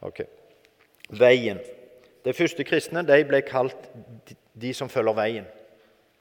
Ok. 0.00 0.20
Veien. 1.08 1.58
De 2.24 2.34
første 2.34 2.64
kristne 2.64 3.02
de 3.06 3.24
ble 3.24 3.40
kalt 3.46 3.88
de 4.54 4.74
som 4.74 4.90
følger 4.90 5.16
veien. 5.16 5.46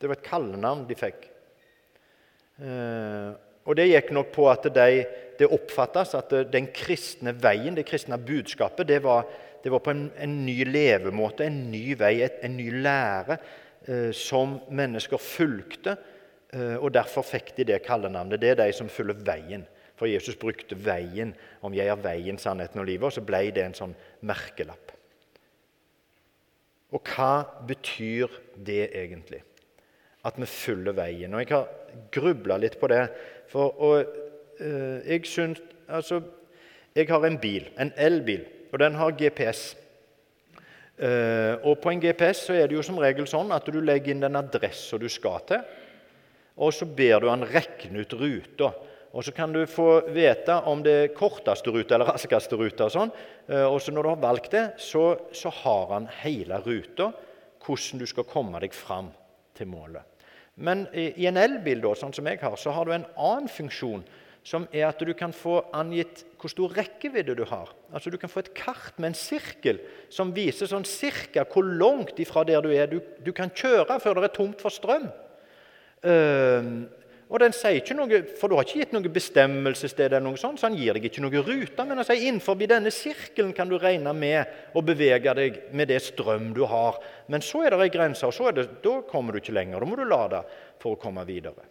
Det 0.02 0.10
var 0.10 0.18
et 0.18 0.26
kallenavn 0.26 0.86
de 0.90 0.96
fikk. 0.96 1.28
Og 3.66 3.78
Det 3.78 3.88
gikk 3.92 4.12
nok 4.16 4.32
på 4.34 4.48
at 4.50 4.66
de, 4.74 5.04
det 5.38 5.50
oppfattes 5.50 6.16
at 6.18 6.34
den 6.52 6.70
kristne 6.74 7.34
veien, 7.38 7.76
det 7.78 7.86
kristne 7.90 8.18
budskapet, 8.18 8.88
det 8.90 9.02
var, 9.04 9.28
det 9.64 9.72
var 9.72 9.84
på 9.86 9.94
en, 9.94 10.08
en, 10.18 10.40
ny 10.46 10.64
levemåte, 10.66 11.46
en 11.46 11.68
ny 11.72 11.94
vei, 11.98 12.16
et, 12.26 12.40
en 12.46 12.58
ny 12.58 12.72
lære 12.82 13.38
eh, 13.86 14.10
som 14.18 14.58
mennesker 14.74 15.22
fulgte. 15.22 15.98
Eh, 16.54 16.78
og 16.80 16.90
Derfor 16.96 17.26
fikk 17.28 17.54
de 17.58 17.68
det 17.70 17.84
kallenavnet. 17.86 18.42
Det 18.42 18.56
er 18.56 18.64
de 18.64 18.72
som 18.74 18.90
følger 18.90 19.22
veien. 19.28 19.68
For 20.02 20.10
Jesus 20.10 20.40
brukte 20.42 20.76
veien. 20.82 21.36
Om 21.62 21.78
jeg 21.78 21.92
er 21.94 22.02
veien, 22.02 22.42
sannheten 22.42 22.82
og 22.82 22.90
livet. 22.90 23.06
Og 23.12 23.14
så 23.14 23.26
ble 23.26 23.44
det 23.54 23.68
en 23.68 23.78
sånn 23.78 23.94
merkelapp. 24.26 24.96
Og 26.92 27.14
hva 27.14 27.46
betyr 27.70 28.34
det 28.58 28.90
egentlig? 28.90 29.44
At 30.28 30.38
vi 30.42 30.50
følger 30.50 30.98
veien. 30.98 31.34
Og 31.34 31.44
Jeg 31.44 31.54
har 31.54 31.70
grubla 32.14 32.58
litt 32.58 32.80
på 32.82 32.90
det. 32.92 33.06
For 33.52 33.76
og, 33.84 34.06
øh, 34.60 35.02
jeg 35.08 35.28
syns 35.28 35.62
Altså, 35.92 36.22
jeg 36.96 37.08
har 37.10 37.26
en 37.28 37.38
bil, 37.40 37.66
en 37.80 37.92
elbil, 37.98 38.46
og 38.72 38.80
den 38.80 38.96
har 38.96 39.12
GPS. 39.12 39.78
Uh, 41.02 41.08
eh, 41.08 41.56
og 41.68 41.80
På 41.84 41.90
en 41.90 42.00
GPS 42.00 42.46
så 42.48 42.54
er 42.54 42.68
det 42.68 42.78
jo 42.78 42.84
som 42.86 43.00
regel 43.02 43.28
sånn 43.28 43.52
at 43.52 43.68
du 43.68 43.80
legger 43.82 44.14
inn 44.14 44.24
den 44.24 44.40
adressa 44.40 45.00
du 45.02 45.10
skal 45.12 45.44
til, 45.50 45.66
og 46.62 46.72
så 46.76 46.86
ber 46.86 47.20
du 47.20 47.28
han 47.28 47.44
regne 47.44 48.06
ut 48.06 48.14
ruta. 48.14 48.72
Og 49.12 49.24
Så 49.24 49.32
kan 49.36 49.52
du 49.52 49.66
få 49.68 50.08
vite 50.08 50.56
om 50.72 50.84
det 50.84 50.92
er 50.92 51.16
korteste 51.16 51.72
rute 51.72 51.96
eller 51.96 52.14
raskeste 52.14 52.56
rute. 52.56 52.86
Og 52.86 52.92
sånn. 52.94 53.12
Eh, 53.50 53.66
og 53.66 53.82
så 53.82 53.92
når 53.92 54.04
du 54.04 54.10
har 54.14 54.22
valgt 54.24 54.52
det, 54.52 54.66
så, 54.80 55.18
så 55.36 55.52
har 55.52 55.92
han 55.92 56.08
hele 56.22 56.62
ruta, 56.64 57.12
hvordan 57.66 58.00
du 58.00 58.08
skal 58.08 58.30
komme 58.30 58.62
deg 58.64 58.72
fram 58.74 59.12
til 59.58 59.68
målet. 59.68 60.11
Men 60.56 60.86
i, 60.94 61.28
en 61.30 61.40
elbil, 61.40 61.82
da, 61.84 61.94
sånn 61.98 62.14
som 62.16 62.28
jeg 62.28 62.42
har, 62.42 62.58
så 62.60 62.74
har 62.76 62.88
du 62.88 62.94
en 62.96 63.08
annen 63.16 63.50
funksjon, 63.52 64.04
som 64.44 64.66
er 64.74 64.88
at 64.88 65.02
du 65.06 65.12
kan 65.14 65.34
få 65.36 65.60
angitt 65.78 66.24
hvor 66.42 66.50
stor 66.50 66.74
rekkevidde 66.74 67.36
du 67.38 67.44
har. 67.46 67.70
Altså 67.94 68.10
Du 68.10 68.18
kan 68.18 68.32
få 68.32 68.42
et 68.42 68.54
kart 68.58 68.98
med 68.98 69.12
en 69.12 69.18
sirkel 69.18 69.78
som 70.10 70.34
viser 70.34 70.70
sånn 70.70 70.88
cirka 70.88 71.46
hvor 71.46 71.68
langt 71.68 72.18
ifra 72.20 72.44
der 72.48 72.64
du 72.66 72.72
er 72.74 72.90
du, 72.90 72.98
du 73.22 73.30
kan 73.38 73.54
kjøre 73.54 74.00
før 74.02 74.18
det 74.18 74.32
er 74.32 74.36
tomt 74.40 74.64
for 74.64 74.74
strøm. 74.74 75.12
Uh, 76.02 76.90
og 77.32 77.40
den 77.40 77.54
sier 77.56 77.78
ikke 77.80 77.96
noe, 77.96 78.18
For 78.36 78.52
du 78.52 78.58
har 78.58 78.66
ikke 78.68 78.82
gitt 78.82 78.94
noe 78.96 79.12
bestemmelsessted, 79.14 80.10
eller 80.10 80.24
noe 80.26 80.40
sånt, 80.40 80.60
så 80.60 80.68
han 80.68 80.76
gir 80.76 80.98
deg 80.98 81.06
ikke 81.08 81.24
noe 81.24 81.44
rute. 81.48 81.86
Men 81.88 82.02
han 82.02 82.08
sier 82.08 82.26
innenfor 82.28 82.58
denne 82.60 82.92
sirkelen 82.92 83.54
kan 83.56 83.72
du 83.72 83.78
regne 83.80 84.12
med 84.12 84.76
å 84.76 84.84
bevege 84.84 85.32
deg 85.38 85.62
med 85.72 85.88
det 85.88 86.02
strøm 86.04 86.50
du 86.58 86.66
har. 86.68 87.00
Men 87.32 87.44
så 87.46 87.64
er 87.64 87.72
det 87.72 87.86
ei 87.86 87.94
grense, 87.94 88.28
og 88.28 88.36
så 88.36 88.52
det, 88.52 88.68
da 88.84 88.98
kommer 89.08 89.32
du 89.32 89.40
ikke 89.40 89.56
lenger. 89.56 89.80
Da 89.80 89.88
må 89.88 89.96
du 89.96 90.04
lade 90.04 90.44
for 90.84 90.98
å 90.98 91.00
komme 91.00 91.24
videre. 91.30 91.64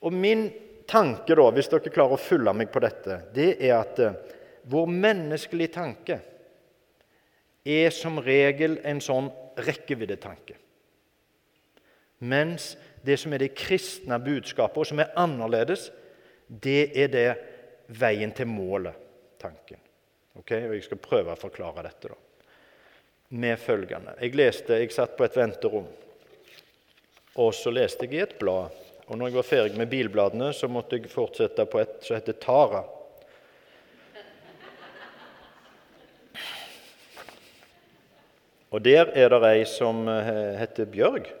Og 0.00 0.16
Min 0.16 0.48
tanke, 0.88 1.36
da, 1.36 1.44
hvis 1.52 1.68
dere 1.68 1.92
klarer 1.92 2.16
å 2.16 2.24
følge 2.24 2.56
meg 2.56 2.72
på 2.72 2.80
dette, 2.80 3.20
det 3.36 3.50
er 3.60 3.76
at 3.76 4.00
uh, 4.00 4.16
vår 4.72 4.88
menneskelige 4.96 5.74
tanke 5.76 6.16
er 7.68 7.92
som 7.92 8.16
regel 8.24 8.80
en 8.88 9.04
sånn 9.04 9.28
rekkeviddetanke. 9.60 10.56
Mens 12.20 12.74
det 13.02 13.16
som 13.16 13.32
er 13.32 13.40
det 13.40 13.54
kristne 13.56 14.18
budskapet, 14.20 14.76
og 14.76 14.88
som 14.88 15.00
er 15.00 15.14
annerledes, 15.18 15.88
det 16.46 16.90
er 16.98 17.08
det 17.08 17.28
veien 17.96 18.32
til 18.36 18.48
målet-tanken. 18.50 19.80
Okay? 20.36 20.66
Og 20.68 20.74
Jeg 20.74 20.84
skal 20.84 21.00
prøve 21.00 21.32
å 21.32 21.40
forklare 21.40 21.86
dette 21.86 22.12
da. 22.12 22.18
med 23.30 23.58
følgende. 23.58 24.16
Jeg 24.20 24.36
leste, 24.36 24.76
jeg 24.76 24.92
satt 24.92 25.16
på 25.16 25.24
et 25.24 25.36
venterom, 25.36 25.88
og 27.40 27.54
så 27.54 27.70
leste 27.72 28.04
jeg 28.04 28.18
i 28.18 28.22
et 28.26 28.38
blad. 28.38 28.74
Og 29.06 29.16
når 29.18 29.30
jeg 29.30 29.36
var 29.38 29.48
ferdig 29.48 29.78
med 29.78 29.90
bilbladene, 29.90 30.52
så 30.52 30.68
måtte 30.68 30.98
jeg 30.98 31.10
fortsette 31.10 31.64
på 31.66 31.80
et 31.80 31.96
som 32.04 32.18
heter 32.18 32.36
Tara. 32.42 32.84
Og 38.70 38.82
der 38.84 39.08
er 39.18 39.32
det 39.32 39.46
ei 39.48 39.64
som 39.66 40.04
eh, 40.06 40.58
heter 40.60 40.86
Bjørg 40.86 41.39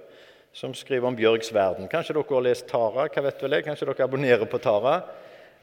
som 0.52 0.74
skriver 0.74 1.06
om 1.06 1.16
Bjørgs 1.16 1.52
verden. 1.54 1.88
Kanskje 1.90 2.16
dere 2.16 2.34
har 2.34 2.44
lest 2.44 2.68
Tara? 2.68 3.06
hva 3.06 3.22
vet 3.22 3.42
vel 3.42 3.56
jeg? 3.56 3.66
Kanskje 3.66 3.86
dere 3.86 4.06
abonnerer 4.06 4.50
på 4.50 4.58
Tara? 4.62 4.96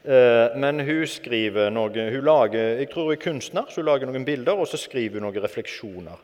Eh, 0.02 0.56
men 0.56 0.80
hun 0.80 1.04
skriver 1.06 1.72
noe 1.74 2.08
hun 2.10 2.24
lager, 2.24 2.78
Jeg 2.78 2.90
tror 2.90 3.10
hun 3.10 3.12
er 3.12 3.22
kunstner, 3.22 3.66
så 3.68 3.82
hun 3.82 3.88
lager 3.90 4.06
noen 4.06 4.24
bilder, 4.24 4.56
og 4.56 4.68
så 4.68 4.78
skriver 4.78 5.18
hun 5.18 5.28
noen 5.28 5.42
refleksjoner. 5.42 6.18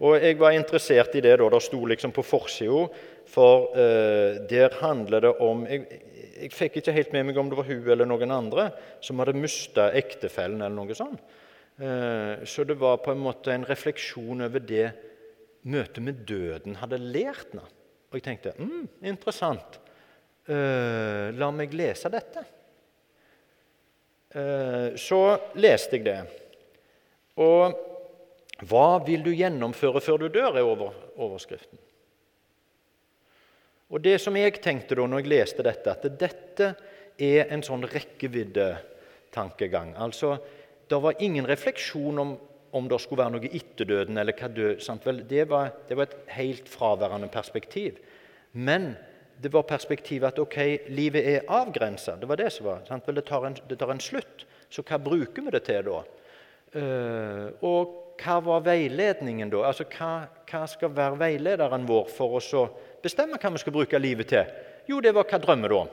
Og 0.00 0.16
Jeg 0.16 0.38
var 0.38 0.56
interessert 0.56 1.14
i 1.14 1.20
det 1.20 1.38
da 1.38 1.48
det 1.48 1.62
sto 1.62 1.84
liksom 1.84 2.12
på 2.12 2.24
forsida, 2.24 2.88
for 3.26 3.70
uh, 3.76 4.40
der 4.48 4.72
handler 4.80 5.20
det 5.20 5.34
om 5.38 5.66
jeg, 5.68 5.84
jeg, 6.40 6.52
fikk 6.52 6.78
ikke 6.80 6.92
helt 6.92 7.12
med 7.12 7.26
meg 7.26 7.36
om 7.36 7.50
det 7.50 7.58
var 7.58 7.68
hun 7.68 7.84
eller 7.84 8.08
noen 8.08 8.32
andre 8.32 8.70
som 9.00 9.20
hadde 9.20 9.36
mista 9.36 9.92
ektefellen. 9.92 10.62
eller 10.62 10.74
noe 10.74 10.96
sånt. 10.96 11.20
Uh, 11.78 12.40
så 12.44 12.64
det 12.64 12.80
var 12.80 12.96
på 13.04 13.12
en 13.12 13.20
måte 13.20 13.52
en 13.52 13.68
refleksjon 13.68 14.40
over 14.40 14.58
det 14.58 14.88
møtet 15.62 16.02
med 16.02 16.24
døden 16.24 16.80
hadde 16.80 16.98
lært 16.98 17.52
henne. 17.52 17.68
Og 18.10 18.18
jeg 18.18 18.26
tenkte 18.26 18.56
mm, 18.58 18.86
interessant. 19.06 19.78
Uh, 20.50 21.30
la 21.38 21.50
meg 21.54 21.74
lese 21.78 22.10
dette. 22.10 22.42
Uh, 24.34 24.98
så 24.98 25.20
leste 25.58 25.98
jeg 25.98 26.06
det. 26.08 26.18
Og 27.40 27.78
hva 28.66 28.98
vil 29.06 29.22
du 29.24 29.30
gjennomføre 29.32 30.00
før 30.02 30.16
du 30.24 30.28
dør, 30.34 30.58
er 30.58 30.66
over, 30.66 30.90
overskriften. 31.16 31.78
Og 33.90 34.02
det 34.04 34.20
som 34.22 34.36
jeg 34.38 34.62
tenkte 34.62 34.94
da 34.98 35.06
når 35.06 35.18
jeg 35.22 35.32
leste 35.32 35.62
dette, 35.66 35.94
at 35.94 36.20
dette 36.20 36.66
er 37.20 37.52
en 37.54 37.62
sånn 37.64 37.84
rekkeviddetankegang. 37.90 39.94
Altså, 39.98 40.36
det 40.90 40.98
var 41.02 41.22
ingen 41.22 41.46
refleksjon 41.48 42.18
om 42.22 42.30
om 42.72 42.88
det 42.88 43.00
skulle 43.02 43.24
være 43.24 43.34
noe 43.34 43.50
etter 43.50 43.88
døden, 43.88 44.18
eller 44.20 44.36
hva 44.36 44.48
død 44.54 44.88
Vel, 45.04 45.22
det, 45.28 45.44
var, 45.50 45.72
det, 45.88 45.96
var, 45.98 46.08
et 46.08 46.34
helt 46.36 46.68
fraværende 46.68 47.28
perspektiv. 47.28 47.98
Men 48.52 48.94
det 49.42 49.52
var 49.52 49.62
perspektivet 49.68 50.32
at 50.32 50.38
ok, 50.38 50.58
livet 50.92 51.26
er 51.26 51.48
avgrensa. 51.48 52.16
Det 52.20 52.28
var 52.28 52.36
det 52.36 52.50
som 52.52 52.66
var. 52.66 52.84
Vel, 53.06 53.16
det, 53.16 53.26
tar 53.26 53.46
en, 53.46 53.56
det, 53.68 53.78
tar 53.78 53.92
en, 53.94 54.02
slutt. 54.02 54.46
Så 54.70 54.84
hva 54.86 55.00
bruker 55.02 55.46
vi 55.46 55.54
det 55.54 55.64
til 55.66 55.86
da? 55.88 56.02
Uh, 56.70 57.46
og 57.66 57.96
hva 58.20 58.36
var 58.44 58.66
veiledningen 58.66 59.50
da? 59.50 59.64
Altså, 59.70 59.86
hva, 59.96 60.28
hva, 60.46 60.66
skal 60.70 60.92
være 60.94 61.18
veilederen 61.18 61.88
vår 61.88 62.12
for 62.12 62.38
å 62.38 62.66
bestemme 63.02 63.40
hva 63.40 63.54
vi 63.54 63.62
skal 63.62 63.74
bruke 63.74 63.98
livet 63.98 64.30
til? 64.30 64.52
Jo, 64.90 65.00
det 65.02 65.14
var 65.16 65.26
hva 65.26 65.40
drømmer 65.42 65.72
du 65.72 65.78
om? 65.80 65.90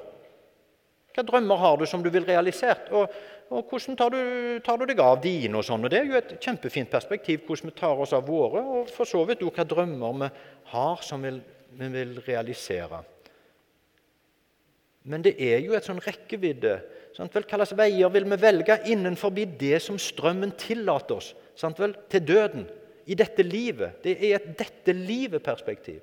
Hva 1.17 1.23
drømmer 1.25 1.57
har 1.57 1.79
du 1.79 1.87
som 1.89 2.03
du 2.05 2.11
vil 2.13 2.27
realisert? 2.27 2.91
Og, 2.93 3.09
og 3.49 3.69
hvordan 3.69 3.97
tar 3.99 4.11
du, 4.13 4.21
tar 4.63 4.79
du, 4.79 4.85
deg 4.89 4.99
av 4.99 5.21
dine? 5.23 5.55
og 5.57 5.65
sånn? 5.65 5.85
Og 5.87 5.91
Det 5.91 5.99
er 5.99 6.09
jo 6.09 6.19
et 6.19 6.33
kjempefint 6.43 6.91
perspektiv 6.91 7.45
hvordan 7.47 7.71
vi 7.71 7.79
tar 7.79 8.01
oss 8.03 8.13
av 8.13 8.27
våre, 8.27 8.61
og 8.61 8.91
for 8.91 9.07
så 9.07 9.23
vidt 9.27 9.45
hva 9.45 9.65
drømmer 9.67 10.19
vi 10.21 10.31
har 10.73 11.05
som 11.05 11.23
vil, 11.23 11.39
vi 11.79 11.89
vil 11.93 12.17
realisere. 12.27 13.03
Men 15.07 15.23
det 15.23 15.37
er 15.39 15.61
jo 15.63 15.77
et 15.77 15.87
sånn 15.87 16.03
rekkevidde 16.03 16.75
Sant 17.17 17.33
vel? 17.33 17.47
Hvilke 17.49 17.77
veier 17.79 18.11
vil 18.13 18.27
vi 18.29 18.37
velge 18.37 18.75
innenfor 18.91 19.31
det 19.33 19.79
som 19.81 19.97
strømmen 19.97 20.51
tillater 20.59 21.17
oss? 21.17 21.31
Sant 21.57 21.79
vel? 21.81 21.95
Til 22.09 22.21
døden. 22.21 22.67
I 23.07 23.15
dette 23.17 23.41
livet. 23.41 24.03
Det 24.03 24.17
er 24.19 24.35
et 24.35 24.51
dette 24.59 24.93
livet-perspektiv. 24.93 26.01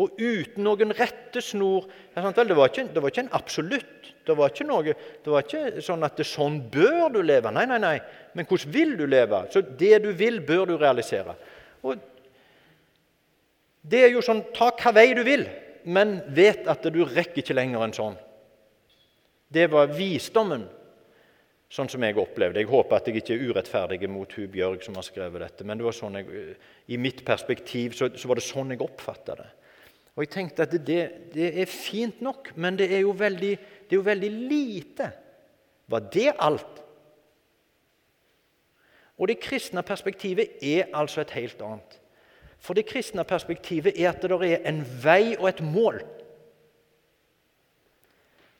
Og 0.00 0.14
uten 0.16 0.64
noen 0.64 0.94
rettesnor 0.96 1.84
det, 2.14 2.54
var 2.56 2.70
ikke, 2.70 2.86
det 2.94 3.02
var 3.02 3.12
ikke 3.12 3.24
en 3.26 3.34
absolutt. 3.36 4.12
Det 4.24 4.36
var 4.38 4.52
ikke, 4.52 4.64
noe, 4.64 4.94
det 4.94 5.32
var 5.34 5.44
ikke 5.44 5.82
sånn 5.84 6.06
at 6.06 6.16
det, 6.16 6.24
sånn 6.28 6.62
bør 6.72 7.10
du 7.12 7.20
leve. 7.20 7.52
Nei, 7.52 7.66
nei, 7.68 7.80
nei. 7.82 7.96
Men 8.32 8.48
hvordan 8.48 8.72
vil 8.72 8.94
du 8.96 9.04
leve? 9.04 9.42
Så 9.52 9.60
det 9.60 9.98
du 10.06 10.08
vil, 10.16 10.40
bør 10.46 10.72
du 10.72 10.76
realisere. 10.80 11.36
Og 11.84 12.00
Det 13.82 14.04
er 14.06 14.12
jo 14.14 14.22
sånn 14.22 14.44
Ta 14.54 14.70
hva 14.78 14.92
vei 14.94 15.10
du 15.12 15.24
vil, 15.26 15.42
men 15.84 16.20
vet 16.30 16.68
at 16.70 16.86
du 16.94 17.02
rekker 17.02 17.42
ikke 17.42 17.56
lenger 17.58 17.82
enn 17.82 17.96
sånn. 17.96 18.14
Det 19.52 19.66
var 19.68 19.90
visdommen, 19.92 20.68
sånn 21.72 21.90
som 21.90 22.04
jeg 22.04 22.16
opplevde. 22.16 22.62
Jeg 22.62 22.70
håper 22.70 22.96
at 22.96 23.08
jeg 23.10 23.20
ikke 23.20 23.34
er 23.34 23.50
urettferdig 23.50 24.08
mot 24.08 24.38
hun 24.38 24.48
Bjørg 24.52 24.86
som 24.86 24.96
har 24.96 25.04
skrevet 25.04 25.42
dette, 25.42 25.66
men 25.66 25.80
det 25.80 25.84
var 25.84 25.96
sånn 25.96 26.16
jeg, 26.20 26.54
i 26.88 27.00
mitt 27.00 27.24
perspektiv 27.26 27.98
så, 27.98 28.08
så 28.14 28.30
var 28.30 28.40
det 28.40 28.46
sånn 28.46 28.72
jeg 28.72 28.84
oppfatta 28.86 29.36
det. 29.42 29.50
Og 30.16 30.26
jeg 30.26 30.32
tenkte 30.32 30.66
at 30.66 30.72
det, 30.72 31.02
det, 31.32 31.48
er 31.60 31.68
fint 31.70 32.20
nok, 32.20 32.52
men 32.56 32.76
det 32.76 32.90
er 32.92 33.06
veldig, 33.06 33.52
det 33.88 33.96
er 33.96 34.00
jo 34.00 34.04
veldig 34.04 34.30
lite. 34.30 35.08
Var 35.88 36.08
det 36.12 36.32
alt? 36.38 36.82
Og 39.18 39.28
det 39.28 39.40
kristne 39.40 39.82
perspektivet 39.82 40.58
er 40.62 40.90
altså 40.92 41.22
et 41.22 41.30
helt 41.36 41.60
annet. 41.62 41.98
For 42.62 42.76
det 42.78 42.86
kristne 42.86 43.24
perspektivet 43.24 43.96
er 43.96 44.12
at 44.12 44.22
det 44.22 44.36
er 44.52 44.68
en 44.68 44.82
vei 45.02 45.34
og 45.38 45.48
et 45.48 45.62
mål. 45.64 46.02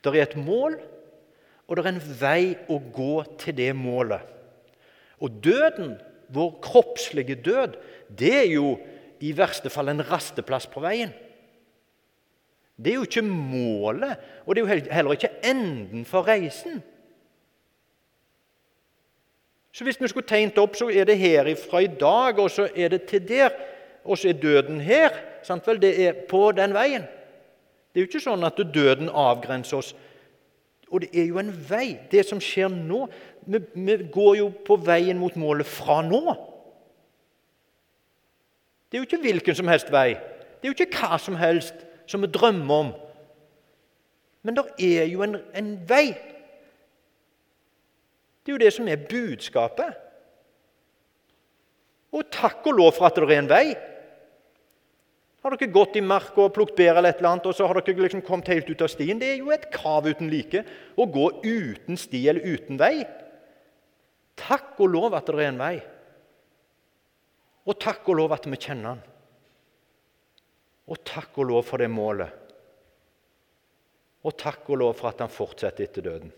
Det 0.03 0.15
er 0.17 0.25
et 0.25 0.37
mål, 0.37 0.79
og 1.69 1.77
det 1.77 1.85
er 1.85 1.93
en 1.93 2.07
vei 2.21 2.55
å 2.69 2.81
gå 2.95 3.23
til 3.39 3.57
det 3.57 3.71
målet. 3.79 4.25
Og 5.23 5.37
døden, 5.45 5.95
vår 6.33 6.57
kroppslige 6.65 7.37
død, 7.45 7.77
det 8.19 8.33
er 8.41 8.49
jo 8.57 8.73
i 9.23 9.31
verste 9.37 9.71
fall 9.71 9.93
en 9.93 10.03
rasteplass 10.09 10.67
på 10.67 10.83
veien. 10.83 11.13
Det 12.83 12.91
er 12.91 12.95
jo 12.95 13.07
ikke 13.07 13.23
målet, 13.23 14.17
og 14.47 14.55
det 14.55 14.63
er 14.63 14.67
jo 14.67 14.95
heller 14.95 15.13
ikke 15.13 15.31
enden 15.45 16.05
for 16.05 16.27
reisen. 16.29 16.83
Så 19.73 19.85
hvis 19.85 20.01
vi 20.01 20.09
skulle 20.09 20.29
tegnet 20.29 20.59
opp, 20.59 20.77
så 20.77 20.91
er 20.91 21.05
det 21.09 21.19
her 21.19 21.49
fra 21.71 21.81
i 21.81 21.87
dag, 21.87 22.39
og 22.39 22.51
så 22.51 22.69
er 22.77 22.89
det 22.89 23.03
til 23.09 23.29
der. 23.29 23.51
Og 24.05 24.19
så 24.19 24.29
er 24.29 24.33
døden 24.33 24.81
her. 24.81 25.11
Sant 25.43 25.67
vel? 25.67 25.81
Det 25.83 26.07
er 26.07 26.25
på 26.29 26.53
den 26.53 26.75
veien. 26.75 27.03
Det 27.93 28.01
er 28.01 28.05
jo 28.05 28.11
ikke 28.11 28.25
sånn 28.25 28.45
at 28.45 28.61
døden 28.75 29.09
avgrenser 29.09 29.79
oss. 29.79 29.93
Og 30.93 31.05
det 31.05 31.11
er 31.17 31.31
jo 31.31 31.39
en 31.41 31.53
vei. 31.69 31.97
Det 32.11 32.25
som 32.29 32.41
skjer 32.41 32.69
nå 32.73 33.07
Vi, 33.43 33.59
vi 33.75 33.97
går 34.15 34.37
jo 34.39 34.51
på 34.67 34.77
veien 34.79 35.19
mot 35.19 35.35
målet 35.35 35.67
fra 35.67 35.97
nå. 36.07 36.21
Det 38.87 38.95
er 38.95 39.01
jo 39.01 39.09
ikke 39.09 39.19
hvilken 39.25 39.57
som 39.59 39.71
helst 39.73 39.89
vei. 39.91 40.13
Det 40.15 40.69
er 40.69 40.71
jo 40.71 40.77
ikke 40.77 41.01
hva 41.01 41.19
som 41.19 41.35
helst 41.35 41.81
som 42.13 42.23
vi 42.25 42.31
drømmer 42.33 42.85
om. 42.85 42.93
Men 44.43 44.59
det 44.59 44.67
er 44.85 45.09
jo 45.09 45.23
en, 45.25 45.39
en 45.57 45.73
vei. 45.89 46.13
Det 48.43 48.51
er 48.51 48.57
jo 48.57 48.63
det 48.65 48.73
som 48.75 48.91
er 48.91 49.07
budskapet. 49.09 50.01
Og 52.13 52.29
takk 52.35 52.67
og 52.69 52.77
lov 52.77 52.93
for 52.99 53.09
at 53.09 53.17
det 53.17 53.29
er 53.31 53.41
en 53.41 53.51
vei. 53.51 53.67
Har 55.43 55.57
dere 55.57 55.75
gått 55.75 55.97
i 55.99 56.05
marka 56.05 56.45
og 56.45 56.53
plukket 56.55 56.77
bær, 56.79 56.99
eller 57.01 57.15
et 57.15 57.23
annet, 57.27 57.49
og 57.51 57.57
så 57.57 57.67
har 57.67 57.81
dere 57.81 58.05
liksom 58.05 58.23
kommet 58.23 58.51
helt 58.53 58.69
ut 58.71 58.85
av 58.85 58.91
stien? 58.93 59.19
Det 59.19 59.33
er 59.33 59.41
jo 59.41 59.51
et 59.55 59.71
krav 59.75 60.07
uten 60.07 60.31
like 60.31 60.63
å 60.95 61.07
gå 61.11 61.25
uten 61.43 61.99
sti 61.99 62.21
eller 62.31 62.47
uten 62.47 62.79
vei. 62.79 63.01
Takk 64.39 64.79
og 64.83 64.93
lov 64.93 65.17
at 65.19 65.27
det 65.31 65.41
er 65.41 65.51
en 65.51 65.63
vei. 65.63 65.75
Og 67.67 67.79
takk 67.79 68.07
og 68.11 68.19
lov 68.19 68.37
at 68.37 68.47
vi 68.47 68.59
kjenner 68.59 68.95
den. 68.95 69.12
Og 70.93 71.01
takk 71.09 71.39
og 71.41 71.49
lov 71.49 71.63
for 71.65 71.81
det 71.81 71.89
målet. 71.91 72.39
Og 74.23 74.35
takk 74.39 74.69
og 74.71 74.83
lov 74.83 74.93
for 74.99 75.11
at 75.11 75.23
han 75.25 75.33
fortsetter 75.33 75.87
etter 75.87 76.05
døden. 76.05 76.33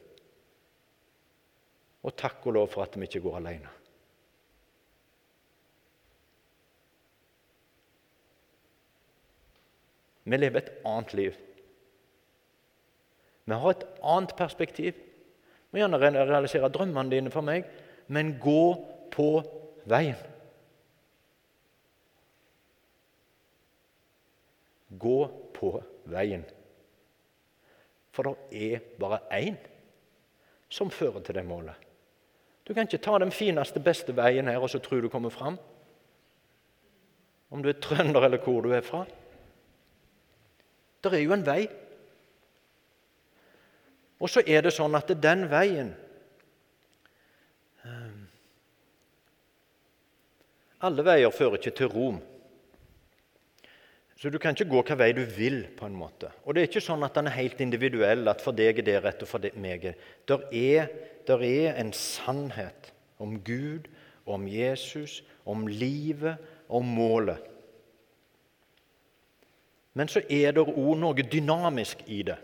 Og 2.04 2.14
takk 2.16 2.46
og 2.46 2.54
lov 2.58 2.68
for 2.72 2.84
at 2.84 2.94
vi 2.96 3.08
ikke 3.08 3.24
går 3.24 3.40
alene. 3.40 3.72
Vi 10.24 10.38
lever 10.38 10.62
et 10.62 10.70
annet 10.88 11.12
liv. 11.18 11.40
Vi 13.44 13.58
har 13.60 13.74
et 13.74 13.84
annet 14.00 14.32
perspektiv. 14.38 14.94
Vi 15.70 15.82
må 15.82 15.82
gjerne 15.82 16.24
realisere 16.24 16.70
drømmene 16.72 17.12
dine 17.12 17.32
for 17.32 17.44
meg, 17.44 17.66
men 18.08 18.36
gå 18.40 18.62
på 19.12 19.28
veien. 19.90 20.16
Gå 24.98 25.18
på 25.54 25.70
veien. 26.10 26.44
For 28.14 28.28
det 28.28 28.62
er 28.74 28.84
bare 29.00 29.22
én 29.34 29.56
som 30.70 30.90
fører 30.90 31.22
til 31.22 31.34
det 31.34 31.44
målet. 31.46 31.74
Du 32.64 32.72
kan 32.74 32.86
ikke 32.86 33.02
ta 33.04 33.18
den 33.18 33.32
fineste, 33.34 33.80
beste 33.80 34.14
veien 34.16 34.48
her 34.48 34.62
og 34.62 34.70
så 34.72 34.80
tro 34.82 35.00
du 35.00 35.10
kommer 35.12 35.30
fram. 35.30 35.58
Om 37.50 37.62
du 37.62 37.68
er 37.68 37.80
trønder 37.80 38.24
eller 38.24 38.40
hvor 38.42 38.62
du 38.64 38.72
er 38.72 38.82
fra. 38.86 39.04
Det 41.04 41.12
er 41.12 41.24
jo 41.26 41.34
en 41.36 41.46
vei. 41.46 41.66
Og 44.18 44.30
så 44.30 44.40
er 44.46 44.64
det 44.64 44.72
sånn 44.72 44.94
at 44.96 45.10
det 45.10 45.18
er 45.18 45.24
den 45.26 45.42
veien 45.50 45.90
ehm, 47.84 48.22
Alle 50.86 51.04
veier 51.04 51.34
fører 51.34 51.58
ikke 51.58 51.74
til 51.76 51.90
Rom. 51.92 52.22
Så 54.16 54.30
du 54.30 54.38
kan 54.38 54.54
ikke 54.54 54.70
gå 54.70 54.80
hvilken 54.80 54.98
vei 54.98 55.12
du 55.12 55.24
vil. 55.24 55.66
på 55.76 55.86
en 55.86 55.96
måte. 55.96 56.30
Og 56.44 56.54
det 56.54 56.62
er 56.62 56.68
ikke 56.68 56.84
sånn 56.84 57.02
at 57.02 57.14
den 57.14 57.26
er 57.26 57.38
helt 57.38 57.60
individuell, 57.60 58.28
at 58.28 58.40
for 58.40 58.52
deg 58.52 58.78
er 58.78 58.86
det 58.86 59.02
rett 59.04 59.22
og 59.22 59.28
for 59.28 59.50
meg 59.56 59.84
er 59.84 59.94
der 60.28 60.46
er, 60.52 60.88
der 61.26 61.42
er 61.42 61.80
en 61.80 61.92
sannhet 61.92 62.92
om 63.18 63.40
Gud, 63.40 63.88
om 64.26 64.46
Jesus, 64.48 65.22
om 65.44 65.66
livet, 65.66 66.36
om 66.68 66.84
målet. 66.84 67.38
Men 69.94 70.08
så 70.08 70.22
er 70.30 70.52
det 70.52 70.64
òg 70.64 70.96
noe 70.98 71.22
dynamisk 71.22 72.02
i 72.06 72.22
det. 72.22 72.38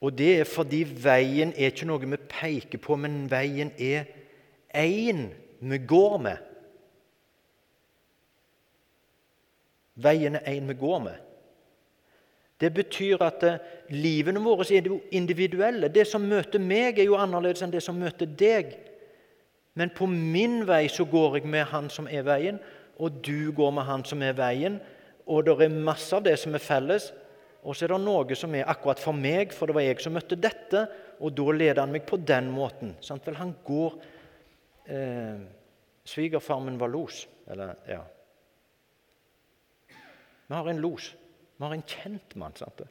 Og 0.00 0.14
det 0.16 0.30
er 0.40 0.48
fordi 0.48 0.84
veien 0.84 1.52
er 1.56 1.72
ikke 1.72 1.88
noe 1.88 2.00
vi 2.00 2.18
peker 2.30 2.80
på, 2.80 2.96
men 2.96 3.26
veien 3.30 3.72
er 3.76 4.06
én 4.72 5.28
vi 5.60 5.78
går 5.78 6.18
med. 6.18 6.49
Veien 10.00 10.38
er 10.38 10.46
en 10.52 10.68
vi 10.68 10.76
går 10.80 11.02
med. 11.04 11.26
Det 12.60 12.72
betyr 12.76 13.22
at 13.24 13.42
eh, 13.48 13.58
livene 13.94 14.40
våre 14.44 14.66
er 14.68 14.86
jo 14.86 15.00
individuelle. 15.16 15.88
Det 15.88 16.06
som 16.06 16.24
møter 16.28 16.60
meg, 16.60 16.98
er 16.98 17.08
jo 17.08 17.18
annerledes 17.20 17.62
enn 17.64 17.72
det 17.72 17.82
som 17.84 17.96
møter 17.96 18.28
deg. 18.28 18.76
Men 19.74 19.92
på 19.96 20.06
min 20.10 20.62
vei 20.68 20.86
så 20.92 21.06
går 21.08 21.38
jeg 21.38 21.48
med 21.48 21.68
Han 21.72 21.88
som 21.90 22.08
er 22.10 22.26
veien, 22.26 22.58
og 23.00 23.22
du 23.24 23.52
går 23.56 23.70
med 23.72 23.88
Han 23.88 24.04
som 24.04 24.22
er 24.22 24.36
veien 24.36 24.80
og 25.30 25.46
det 25.46 25.56
er 25.62 25.74
masse 25.74 26.14
av 26.16 26.24
det 26.26 26.36
som 26.42 26.54
er 26.56 26.62
felles. 26.62 27.10
Og 27.60 27.76
så 27.76 27.84
er 27.84 27.92
det 27.92 28.00
noe 28.02 28.36
som 28.38 28.54
er 28.56 28.68
akkurat 28.70 29.00
for 29.02 29.16
meg, 29.16 29.52
for 29.54 29.68
det 29.68 29.76
var 29.76 29.84
jeg 29.84 30.00
som 30.02 30.16
møtte 30.16 30.38
dette. 30.38 30.86
Og 31.20 31.34
da 31.36 31.52
leder 31.54 31.82
han 31.84 31.92
meg 31.92 32.06
på 32.08 32.18
den 32.26 32.48
måten. 32.54 32.96
Sant? 33.04 33.26
Vel, 33.28 33.36
han 33.38 33.52
går 33.66 33.98
eh, 34.90 35.42
Svigerfar 36.08 36.64
var 36.80 36.90
los. 36.90 37.26
Eller, 37.50 37.76
ja. 37.86 38.00
Vi 40.50 40.56
har 40.58 40.68
en 40.68 40.82
los. 40.82 41.12
Vi 41.56 41.64
har 41.64 41.76
en 41.76 41.86
kjentmann. 41.86 42.58
sant 42.58 42.82
det? 42.82 42.88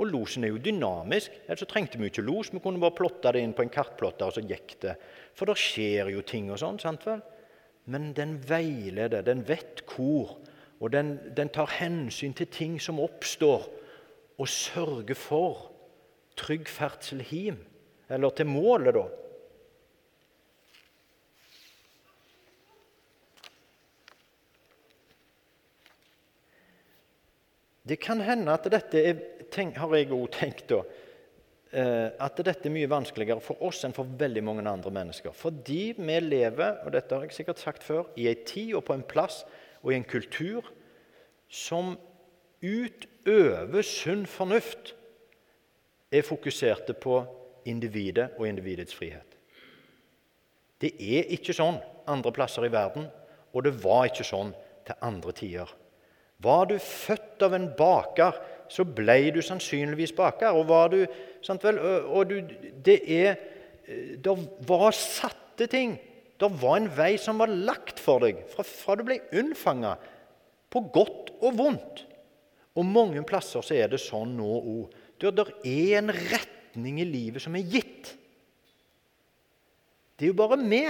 Og 0.00 0.08
losen 0.08 0.44
er 0.44 0.50
jo 0.50 0.62
dynamisk. 0.64 1.30
Ellers 1.46 1.62
så 1.62 1.68
trengte 1.70 2.00
vi 2.00 2.08
ikke 2.10 2.24
los. 2.26 2.50
Vi 2.50 2.60
kunne 2.60 2.80
bare 2.82 2.96
plotte 2.98 3.32
det 3.32 3.44
inn 3.44 3.54
på 3.54 3.62
en 3.62 3.72
kartplotter, 3.72 4.26
og 4.26 4.34
så 4.34 4.42
gikk 4.42 4.80
det. 4.82 4.96
For 5.36 5.46
det 5.46 5.60
skjer 5.60 6.10
jo 6.14 6.24
ting 6.26 6.50
og 6.50 6.58
sånn. 6.58 6.80
sant 6.82 7.06
vel? 7.06 7.22
men 7.90 8.12
den 8.14 8.38
veileder, 8.48 9.22
den 9.22 9.42
vet 9.48 9.82
hvor, 9.90 10.36
og 10.80 10.92
den, 10.92 11.16
den 11.36 11.50
tar 11.52 11.70
hensyn 11.80 12.34
til 12.36 12.48
ting 12.52 12.78
som 12.80 13.00
oppstår, 13.02 13.66
og 14.40 14.48
sørger 14.48 15.18
for 15.18 15.66
trygg 16.38 16.68
ferdsel 16.70 17.24
hjem, 17.26 17.58
eller 18.08 18.32
til 18.36 18.48
målet, 18.48 18.94
da. 18.96 19.04
Det 27.88 27.96
kan 28.00 28.20
hende 28.20 28.52
at 28.52 28.66
dette 28.70 29.00
er, 29.00 29.22
har 29.76 29.94
jeg 29.96 30.12
òg 30.12 30.28
tenkt, 30.34 30.68
da, 30.70 30.82
Eh, 31.70 32.08
at 32.18 32.40
dette 32.42 32.66
er 32.66 32.72
mye 32.74 32.90
vanskeligere 32.90 33.42
for 33.44 33.60
oss 33.62 33.84
enn 33.86 33.94
for 33.94 34.08
veldig 34.18 34.42
mange 34.42 34.66
andre 34.66 34.90
mennesker. 34.90 35.30
Fordi 35.30 35.92
vi 35.94 36.16
lever 36.24 36.80
og 36.82 36.90
dette 36.96 37.14
har 37.14 37.28
jeg 37.28 37.36
sikkert 37.36 37.62
sagt 37.62 37.86
før, 37.86 38.08
i 38.18 38.26
en 38.26 38.40
tid 38.46 38.74
og 38.74 38.88
på 38.88 38.96
en 38.96 39.06
plass 39.06 39.44
og 39.84 39.92
i 39.92 39.98
en 40.00 40.06
kultur 40.06 40.66
som 41.46 41.94
utøver 42.60 43.86
sunn 43.86 44.26
fornuft 44.26 44.96
er 46.10 46.26
fokuserte 46.26 46.96
på 46.98 47.22
individet 47.70 48.32
og 48.34 48.48
individets 48.48 48.96
frihet. 48.96 49.38
Det 50.82 50.90
er 50.98 51.30
ikke 51.30 51.54
sånn 51.54 51.78
andre 52.10 52.34
plasser 52.34 52.66
i 52.66 52.72
verden, 52.72 53.06
og 53.54 53.62
det 53.62 53.76
var 53.78 54.08
ikke 54.08 54.26
sånn 54.26 54.50
til 54.88 55.06
andre 55.06 55.36
tider. 55.38 55.70
Var 56.40 56.70
du 56.70 56.76
født 56.80 57.42
av 57.44 57.54
en 57.56 57.68
baker, 57.76 58.36
så 58.70 58.86
ble 58.86 59.18
du 59.34 59.40
sannsynligvis 59.44 60.14
baker. 60.16 60.56
Og 60.56 60.94
du, 60.94 61.00
vel, 61.64 61.80
og 62.06 62.30
du, 62.30 62.38
det 62.84 63.00
er 63.04 63.40
Det 64.22 64.32
var 64.68 64.92
satte 64.94 65.66
ting. 65.66 65.96
Det 66.38 66.48
var 66.62 66.76
en 66.78 66.88
vei 66.94 67.16
som 67.18 67.40
var 67.42 67.50
lagt 67.50 67.98
for 68.00 68.22
deg 68.22 68.38
fra, 68.48 68.62
fra 68.62 68.94
du 68.96 69.02
ble 69.04 69.18
unnfanga, 69.36 69.96
på 70.70 70.82
godt 70.94 71.32
og 71.42 71.56
vondt. 71.58 72.04
Og 72.78 72.86
mange 72.86 73.20
plasser 73.26 73.64
så 73.66 73.74
er 73.74 73.90
det 73.90 73.98
sånn 74.00 74.36
nå 74.38 74.48
òg. 74.60 74.94
Det 75.20 75.44
er 75.66 75.98
en 75.98 76.12
retning 76.14 77.02
i 77.02 77.08
livet 77.08 77.42
som 77.42 77.58
er 77.58 77.66
gitt. 77.66 78.14
Det 80.16 80.28
er 80.28 80.30
jo 80.30 80.38
bare 80.38 80.60
vi. 80.60 80.84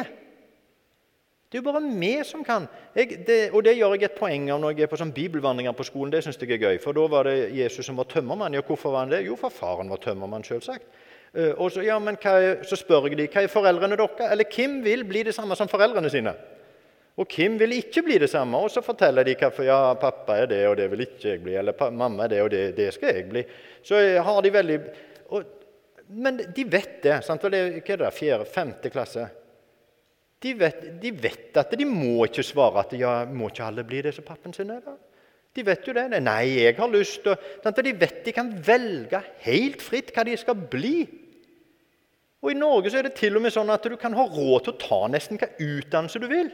Det 1.50 1.58
er 1.58 1.64
jo 1.64 1.72
bare 1.72 1.82
vi 1.82 2.12
som 2.22 2.44
kan. 2.46 2.68
Jeg, 2.94 3.24
det, 3.26 3.38
og 3.50 3.64
det 3.66 3.72
gjør 3.74 3.96
jeg 3.96 4.06
et 4.06 4.18
poeng 4.18 4.44
av 4.54 4.60
når 4.62 4.76
jeg 4.76 4.86
er 4.86 4.90
på 4.92 4.98
sånn 5.00 5.10
bibelvandringer 5.10 5.74
på 5.74 5.86
skolen. 5.88 6.12
Det 6.14 6.20
synes 6.22 6.38
jeg 6.38 6.52
er 6.54 6.60
gøy, 6.62 6.76
For 6.78 6.94
da 6.94 7.06
var 7.10 7.26
det 7.26 7.50
Jesus 7.56 7.88
som 7.88 7.98
var 7.98 8.06
tømmermann. 8.06 8.54
Ja, 8.54 8.62
hvorfor 8.62 8.94
var 8.94 9.02
han 9.02 9.10
det? 9.10 9.24
Jo, 9.26 9.34
for 9.34 9.50
faren 9.50 9.90
var 9.90 9.98
tømmermann, 9.98 10.46
selvsagt. 10.46 10.86
Uh, 11.34 11.50
og 11.62 11.72
så, 11.74 11.82
ja, 11.82 11.98
men 11.98 12.14
er, 12.22 12.62
så 12.66 12.78
spør 12.78 13.08
jeg 13.08 13.18
de, 13.18 13.26
hva 13.30 13.42
er 13.42 13.50
foreldrene 13.50 13.98
deres? 13.98 14.22
Eller 14.30 14.46
hvem 14.54 14.78
vil 14.86 15.02
bli 15.06 15.24
det 15.26 15.34
samme 15.34 15.58
som 15.58 15.70
foreldrene 15.70 16.10
sine? 16.10 16.36
Og 17.18 17.34
hvem 17.34 17.58
vil 17.58 17.74
ikke 17.80 18.04
bli 18.06 18.20
det 18.22 18.30
samme. 18.30 18.62
Og 18.62 18.70
så 18.70 18.84
forteller 18.86 19.26
de 19.26 19.34
hvorfor 19.42 19.66
ja, 19.66 19.80
pappa 19.98 20.38
er 20.44 20.52
det, 20.54 20.60
og 20.70 20.78
det 20.78 20.86
vil 20.94 21.02
ikke 21.08 21.32
jeg 21.32 21.42
bli. 21.42 21.58
Eller 21.58 21.90
mamma 21.90 22.28
er 22.28 22.34
det, 22.36 22.40
og 22.46 22.52
det, 22.54 22.62
det 22.78 22.92
skal 22.94 23.18
jeg 23.18 23.26
bli. 23.32 23.42
Så 23.82 23.98
har 24.22 24.38
de 24.46 24.54
veldig 24.54 24.78
og, 25.34 25.56
Men 26.14 26.38
de 26.54 26.64
vet 26.66 27.02
det. 27.02 27.20
sant? 27.26 27.42
hva 27.42 27.50
er 27.50 27.82
det, 27.82 28.14
fjerde, 28.14 28.46
femte 28.46 28.90
klasse? 28.90 29.26
De 30.40 30.54
vet, 30.56 30.84
de 31.02 31.12
vet, 31.12 31.50
at 31.60 31.72
de 31.76 31.84
må 31.84 32.24
ikke 32.24 32.44
svare 32.46 32.80
at 32.80 32.92
ja, 32.96 33.24
må 33.28 33.50
ikke 33.50 33.66
alle 33.66 33.84
bli 33.84 34.00
det 34.06 34.14
som 34.16 34.24
pappen 34.24 34.54
sin 34.56 34.72
er. 34.72 34.80
da? 34.84 34.96
De 35.56 35.64
vet 35.66 35.86
jo 35.86 35.94
det. 35.96 36.06
Nei, 36.22 36.44
jeg 36.62 36.76
har 36.78 36.92
lyst 36.92 37.26
å 37.26 37.34
De 37.82 37.92
vet 37.92 38.22
de 38.24 38.32
kan 38.32 38.48
velge 38.64 39.20
helt 39.44 39.82
fritt 39.82 40.12
hva 40.14 40.24
de 40.24 40.36
skal 40.40 40.56
bli. 40.56 41.04
Og 42.40 42.54
I 42.54 42.56
Norge 42.56 42.92
så 42.92 43.00
er 43.00 43.08
det 43.08 43.18
til 43.18 43.36
og 43.36 43.44
med 43.44 43.52
sånn 43.52 43.72
at 43.72 43.84
du 43.84 43.98
kan 44.00 44.14
ha 44.16 44.24
råd 44.24 44.64
til 44.64 44.72
å 44.72 44.80
ta 44.80 45.00
nesten 45.12 45.40
hva 45.40 45.50
utdannelse 45.60 46.22
du 46.22 46.28
vil. 46.30 46.48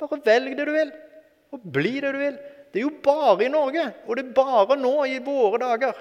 Bare 0.00 0.20
velg 0.24 0.54
det 0.56 0.64
du 0.68 0.72
vil, 0.72 0.92
og 1.52 1.66
bli 1.74 1.98
det 2.00 2.12
du 2.14 2.20
vil. 2.22 2.38
Det 2.72 2.80
er 2.80 2.86
jo 2.86 2.94
bare 3.04 3.44
i 3.44 3.52
Norge, 3.52 3.84
og 4.06 4.16
det 4.16 4.24
er 4.24 4.36
bare 4.36 4.78
nå 4.78 4.94
i 5.08 5.18
våre 5.24 5.60
dager. 5.60 5.98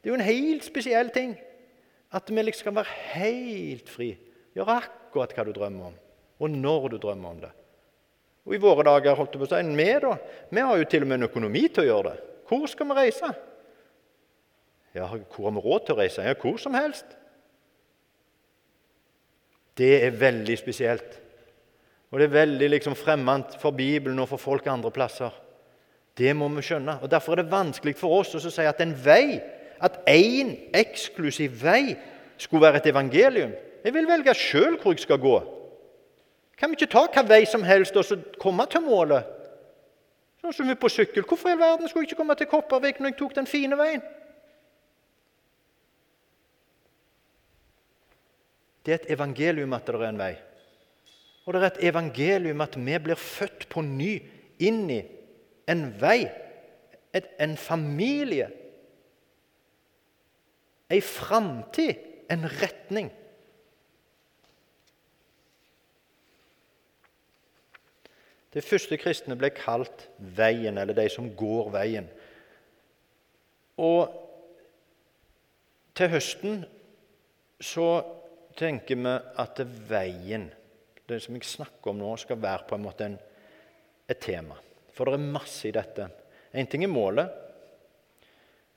Det 0.00 0.08
er 0.08 0.14
jo 0.14 0.18
en 0.20 0.28
helt 0.28 0.64
spesiell 0.64 1.10
ting 1.12 1.34
at 2.14 2.30
vi 2.30 2.44
liksom 2.46 2.68
skal 2.68 2.76
være 2.78 2.98
helt 3.16 3.90
fri. 3.90 4.12
Gjøre 4.56 4.78
akkurat 4.78 5.34
hva 5.36 5.44
du 5.44 5.52
drømmer 5.56 5.90
om, 5.90 5.96
og 6.38 6.50
når 6.52 6.88
du 6.92 6.98
drømmer 7.00 7.30
om 7.30 7.40
det. 7.40 7.52
Og 8.46 8.54
I 8.54 8.62
våre 8.62 8.84
dager 8.86 9.16
holdt 9.18 9.34
jeg 9.34 9.42
på 9.42 9.48
å 9.48 9.50
si, 9.50 9.76
vi, 9.76 9.90
da, 10.02 10.14
vi 10.54 10.62
har 10.62 10.78
jo 10.78 10.88
til 10.90 11.02
og 11.02 11.10
med 11.10 11.18
en 11.18 11.28
økonomi 11.28 11.66
til 11.66 11.82
å 11.82 11.88
gjøre 11.88 12.10
det. 12.12 12.18
Hvor 12.46 12.66
skal 12.70 12.90
vi 12.90 12.98
reise? 13.00 13.30
Ja, 14.94 15.08
Hvor 15.08 15.48
har 15.48 15.56
vi 15.56 15.64
råd 15.64 15.86
til 15.86 15.96
å 15.96 15.98
reise? 15.98 16.24
Ja, 16.24 16.36
Hvor 16.38 16.60
som 16.62 16.76
helst. 16.78 17.16
Det 19.76 20.04
er 20.06 20.14
veldig 20.16 20.56
spesielt. 20.58 21.18
Og 22.10 22.20
det 22.20 22.28
er 22.28 22.38
veldig 22.38 22.68
liksom 22.70 22.94
fremmed 22.96 23.58
for 23.60 23.74
Bibelen 23.76 24.22
og 24.22 24.30
for 24.30 24.40
folk 24.40 24.66
andre 24.70 24.94
plasser. 24.94 25.34
Det 26.16 26.32
må 26.36 26.48
vi 26.54 26.64
skjønne. 26.64 27.00
Og 27.02 27.10
Derfor 27.10 27.34
er 27.34 27.42
det 27.42 27.52
vanskelig 27.52 27.96
for 27.98 28.20
oss 28.20 28.32
å 28.38 28.40
si 28.40 28.64
at 28.64 28.80
en 28.80 28.94
vei, 28.94 29.42
at 29.82 29.98
én 30.08 30.54
eksklusiv 30.72 31.58
vei, 31.60 31.96
skulle 32.38 32.68
være 32.68 32.80
et 32.80 32.88
evangelium. 32.92 33.52
Jeg 33.84 33.94
vil 33.94 34.08
velge 34.08 34.34
sjøl 34.36 34.78
hvor 34.80 34.94
jeg 34.94 35.04
skal 35.04 35.20
gå. 35.20 35.36
Kan 36.56 36.70
vi 36.70 36.78
ikke 36.78 36.92
ta 36.92 37.04
hvilken 37.04 37.28
vei 37.28 37.44
som 37.48 37.64
helst 37.66 37.96
og 37.96 38.04
så 38.08 38.16
komme 38.40 38.64
til 38.72 38.84
målet? 38.84 39.26
Sånn 40.40 40.54
som 40.56 40.68
vi 40.68 40.76
på 40.78 40.88
sykkel. 40.92 41.24
Hvorfor 41.26 41.52
i 41.52 41.58
verden 41.58 41.88
skulle 41.88 42.06
jeg 42.06 42.12
ikke 42.12 42.22
komme 42.22 42.36
til 42.38 42.48
Kopervik 42.48 43.00
når 43.00 43.12
jeg 43.12 43.18
tok 43.18 43.34
den 43.36 43.48
fine 43.50 43.76
veien? 43.78 44.04
Det 48.86 48.94
er 48.94 49.00
et 49.00 49.12
evangelium 49.16 49.74
at 49.74 49.88
det 49.88 49.98
er 49.98 50.08
en 50.08 50.20
vei. 50.20 50.32
Og 51.46 51.54
det 51.54 51.60
er 51.60 51.66
et 51.72 51.84
evangelium 51.90 52.62
at 52.62 52.76
vi 52.78 52.98
blir 53.02 53.18
født 53.18 53.68
på 53.70 53.82
ny 53.82 54.12
inn 54.62 54.84
i 54.90 55.00
en 55.70 55.88
vei, 56.00 56.28
et, 57.10 57.26
en 57.42 57.56
familie, 57.58 58.46
ei 60.90 61.00
framtid, 61.02 61.98
en 62.30 62.46
retning. 62.60 63.10
De 68.54 68.62
første 68.64 68.96
kristne 69.00 69.36
ble 69.38 69.50
kalt 69.54 70.06
veien, 70.18 70.78
eller 70.78 70.96
de 70.96 71.08
som 71.12 71.28
går 71.36 71.72
veien. 71.74 72.06
Og 73.82 74.12
til 75.96 76.12
høsten 76.12 76.62
så 77.60 77.88
tenker 78.56 79.00
vi 79.00 79.16
at 79.42 79.60
veien 79.88 80.48
det 81.06 81.20
som 81.22 81.36
jeg 81.36 81.46
snakker 81.46 81.92
om 81.92 82.00
nå, 82.00 82.14
skal 82.18 82.40
være 82.42 82.66
på 82.66 82.76
en 82.76 82.82
måte 82.82 83.06
en, 83.06 83.18
et 84.10 84.18
tema. 84.22 84.56
For 84.94 85.06
det 85.06 85.18
er 85.18 85.34
masse 85.36 85.68
i 85.68 85.74
dette. 85.74 86.08
Én 86.56 86.66
ting 86.70 86.82
er 86.82 86.90
målet. 86.90 87.30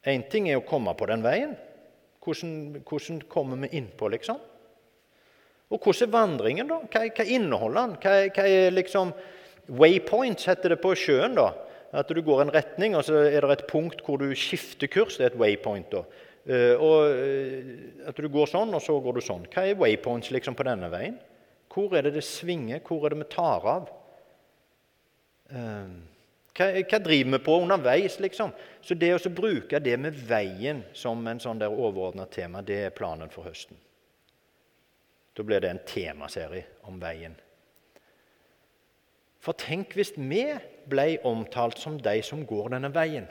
Én 0.05 0.27
ting 0.29 0.49
er 0.49 0.59
å 0.59 0.67
komme 0.67 0.93
på 0.97 1.07
den 1.09 1.25
veien. 1.25 1.55
Hvordan, 2.21 2.53
hvordan 2.85 3.23
kommer 3.31 3.63
vi 3.63 3.71
innpå, 3.79 4.11
liksom? 4.13 4.39
Og 5.69 5.81
hvordan 5.81 6.05
er 6.05 6.13
vandringen, 6.13 6.69
da? 6.69 6.79
Hva, 6.85 7.03
hva 7.17 7.25
inneholder 7.25 7.79
den? 7.79 7.97
Hva, 8.03 8.15
hva, 8.35 8.45
er 8.45 8.75
liksom 8.75 9.13
Waypoints 9.69 10.49
heter 10.49 10.73
det 10.73 10.81
på 10.81 10.95
sjøen. 10.97 11.37
da. 11.37 11.51
At 11.91 12.09
du 12.09 12.21
går 12.21 12.43
en 12.43 12.53
retning, 12.53 12.95
og 12.95 13.03
så 13.05 13.23
er 13.25 13.41
det 13.41 13.55
et 13.55 13.69
punkt 13.69 14.03
hvor 14.05 14.19
du 14.21 14.29
skifter 14.37 14.89
kurs. 14.91 15.17
Det 15.17 15.25
er 15.25 15.33
et 15.33 15.39
waypoint. 15.41 15.91
da. 15.91 16.03
Uh, 16.49 16.75
og 16.81 17.13
uh, 17.13 18.09
At 18.09 18.17
du 18.17 18.29
går 18.31 18.49
sånn, 18.49 18.73
og 18.73 18.81
så 18.81 18.95
går 19.01 19.17
du 19.17 19.21
sånn. 19.25 19.47
Hva 19.53 19.65
er 19.67 19.79
waypoints 19.79 20.31
liksom 20.33 20.57
på 20.57 20.65
denne 20.65 20.89
veien? 20.93 21.17
Hvor 21.69 21.93
er 21.97 22.07
det 22.07 22.15
det 22.17 22.25
svinger? 22.25 22.81
Hvor 22.85 23.05
er 23.05 23.13
det 23.13 23.23
vi 23.23 23.29
tar 23.33 23.65
av? 23.69 23.89
Ehm, 25.49 25.93
hva, 26.57 26.69
hva 26.81 26.99
driver 27.01 27.35
vi 27.35 27.41
på 27.45 27.57
underveis, 27.63 28.17
liksom? 28.21 28.53
Så 28.81 28.97
det 28.97 29.11
å 29.15 29.33
bruke 29.33 29.81
det 29.81 29.95
med 30.01 30.17
veien 30.29 30.83
som 30.97 31.21
en 31.27 31.41
sånn 31.41 31.61
der 31.61 31.73
overordna 31.73 32.25
tema, 32.29 32.63
det 32.65 32.81
er 32.87 32.95
planen 32.95 33.31
for 33.33 33.49
høsten. 33.49 33.77
Da 35.37 35.45
blir 35.45 35.61
det 35.63 35.71
en 35.71 35.85
temaserie 35.87 36.81
om 36.89 36.97
veien. 37.01 37.37
For 39.39 39.55
tenk 39.55 39.95
hvis 39.95 40.11
vi 40.17 40.43
ble 40.89 41.13
omtalt 41.27 41.79
som 41.79 41.99
de 42.03 42.19
som 42.25 42.43
går 42.47 42.73
denne 42.75 42.91
veien. 42.95 43.27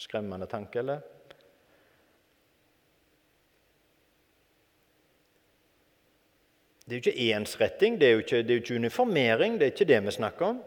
Skremmende 0.00 0.48
tanke, 0.48 0.80
eller? 0.80 1.00
Det 6.84 6.96
er 6.96 6.98
jo 6.98 7.04
ikke 7.04 7.34
ensretting, 7.36 8.00
det 8.00 8.08
er 8.08 8.16
jo 8.16 8.22
ikke, 8.24 8.42
det 8.42 8.50
er 8.50 8.56
jo 8.58 8.62
ikke 8.64 8.80
uniformering. 8.82 9.58
Det 9.60 9.66
er 9.66 9.72
ikke 9.74 9.88
det 9.92 10.00
vi 10.04 10.14
snakker 10.16 10.46
om. 10.46 10.62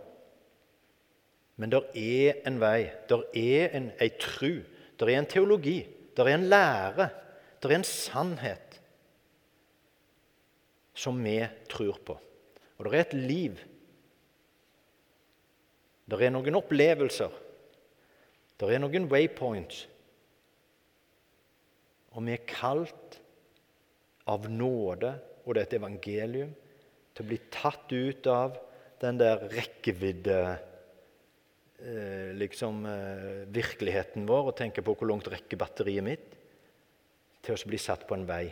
Men 1.57 1.73
det 1.73 1.81
er 1.99 2.39
en 2.47 2.61
vei, 2.61 2.89
det 3.09 3.19
er 3.37 3.75
en, 3.77 3.91
en 4.01 4.21
tru, 4.21 4.63
det 4.99 5.09
er 5.09 5.19
en 5.19 5.27
teologi, 5.29 5.83
det 6.17 6.23
er 6.25 6.33
en 6.33 6.47
lære, 6.49 7.09
det 7.61 7.69
er 7.69 7.75
en 7.75 7.85
sannhet 7.85 8.79
som 10.93 11.17
vi 11.23 11.39
tror 11.69 11.99
på. 12.05 12.17
Og 12.77 12.85
det 12.85 12.93
er 12.93 13.05
et 13.05 13.17
liv. 13.17 13.59
Det 16.09 16.19
er 16.19 16.33
noen 16.33 16.59
opplevelser. 16.59 17.33
Det 18.59 18.69
er 18.69 18.81
noen 18.81 19.09
waypoints. 19.11 19.85
Og 22.13 22.25
vi 22.27 22.35
er 22.35 22.45
kalt 22.45 23.19
av 24.29 24.45
nåde 24.51 25.15
og 25.43 25.55
det 25.55 25.63
er 25.63 25.67
et 25.67 25.79
evangelium, 25.79 26.53
til 27.13 27.25
å 27.25 27.29
bli 27.29 27.39
tatt 27.53 27.91
ut 27.91 28.29
av 28.31 28.55
den 29.03 29.19
der 29.19 29.43
rekkevidde 29.51 30.37
eh, 31.83 32.31
liksom, 32.39 32.85
eh, 32.87 33.43
virkeligheten 33.53 34.25
vår 34.29 34.51
og 34.51 34.57
tenke 34.57 34.83
på 34.85 34.95
hvor 34.95 35.09
langt 35.11 35.27
rekker 35.31 35.59
batteriet 35.59 36.05
mitt, 36.05 36.29
til 37.43 37.57
å 37.57 37.69
bli 37.69 37.79
satt 37.81 38.07
på 38.07 38.15
en 38.15 38.27
vei 38.27 38.45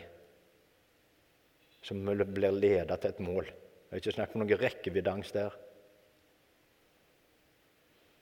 som 1.82 2.02
blir 2.06 2.54
ledet 2.54 3.00
til 3.00 3.10
et 3.10 3.20
mål. 3.20 3.46
Jeg 3.46 3.90
har 3.90 4.00
ikke 4.00 4.14
snakket 4.16 4.36
om 4.38 4.44
noen 4.44 4.60
rekkeviddeangst 4.62 5.34
der. 5.36 5.56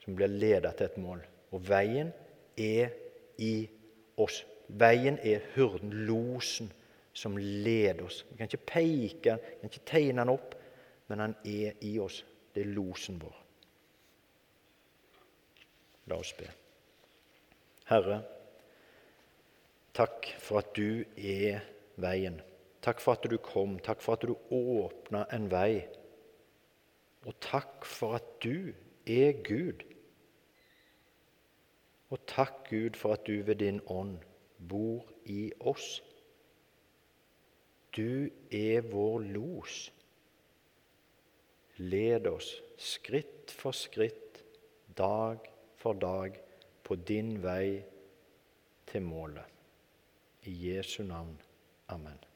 Som 0.01 0.17
blir 0.17 0.31
ledet 0.31 0.73
til 0.77 0.89
et 0.89 0.97
mål. 0.99 1.21
Og 1.53 1.63
veien 1.69 2.11
er 2.57 2.91
i 3.37 3.69
oss. 4.17 4.41
Veien 4.67 5.19
er 5.23 5.45
hurden, 5.55 5.93
losen 6.07 6.71
som 7.13 7.37
leder 7.37 8.05
oss. 8.05 8.23
Vi 8.29 8.37
kan 8.37 8.49
ikke 8.49 8.65
peke, 8.73 9.37
vi 9.37 9.61
kan 9.61 9.71
ikke 9.71 9.85
tegne 9.85 10.21
den 10.21 10.33
opp, 10.33 10.55
men 11.07 11.19
han 11.19 11.35
er 11.45 11.79
i 11.85 11.97
oss. 11.99 12.23
Det 12.55 12.63
er 12.63 12.73
losen 12.75 13.19
vår. 13.21 13.39
La 16.11 16.17
oss 16.19 16.33
be. 16.35 16.47
Herre, 17.91 18.21
takk 19.95 20.31
for 20.39 20.63
at 20.63 20.71
du 20.75 21.03
er 21.15 21.61
veien. 22.01 22.39
Takk 22.81 23.01
for 23.01 23.13
at 23.17 23.29
du 23.29 23.37
kom. 23.37 23.79
Takk 23.79 24.01
for 24.01 24.17
at 24.17 24.25
du 24.25 24.35
åpna 24.49 25.25
en 25.33 25.49
vei. 25.51 25.87
Og 27.25 27.37
takk 27.41 27.85
for 27.85 28.17
at 28.17 28.29
du 28.43 28.73
er 29.05 29.37
Gud. 29.45 29.83
Og 32.11 32.19
takk, 32.27 32.69
Gud, 32.69 32.97
for 32.97 33.13
at 33.13 33.27
du 33.27 33.43
ved 33.45 33.55
din 33.55 33.79
ånd 33.87 34.17
bor 34.69 35.05
i 35.25 35.51
oss. 35.59 36.01
Du 37.95 38.29
er 38.51 38.81
vår 38.91 39.19
los. 39.19 39.91
Led 41.77 42.27
oss 42.27 42.49
skritt 42.77 43.51
for 43.51 43.71
skritt, 43.71 44.41
dag 44.97 45.47
for 45.81 45.93
dag, 45.93 46.35
på 46.83 46.95
din 46.95 47.37
vei 47.43 47.81
til 48.91 49.01
målet. 49.01 49.45
I 50.43 50.57
Jesu 50.67 51.03
navn. 51.03 51.37
Amen. 51.87 52.30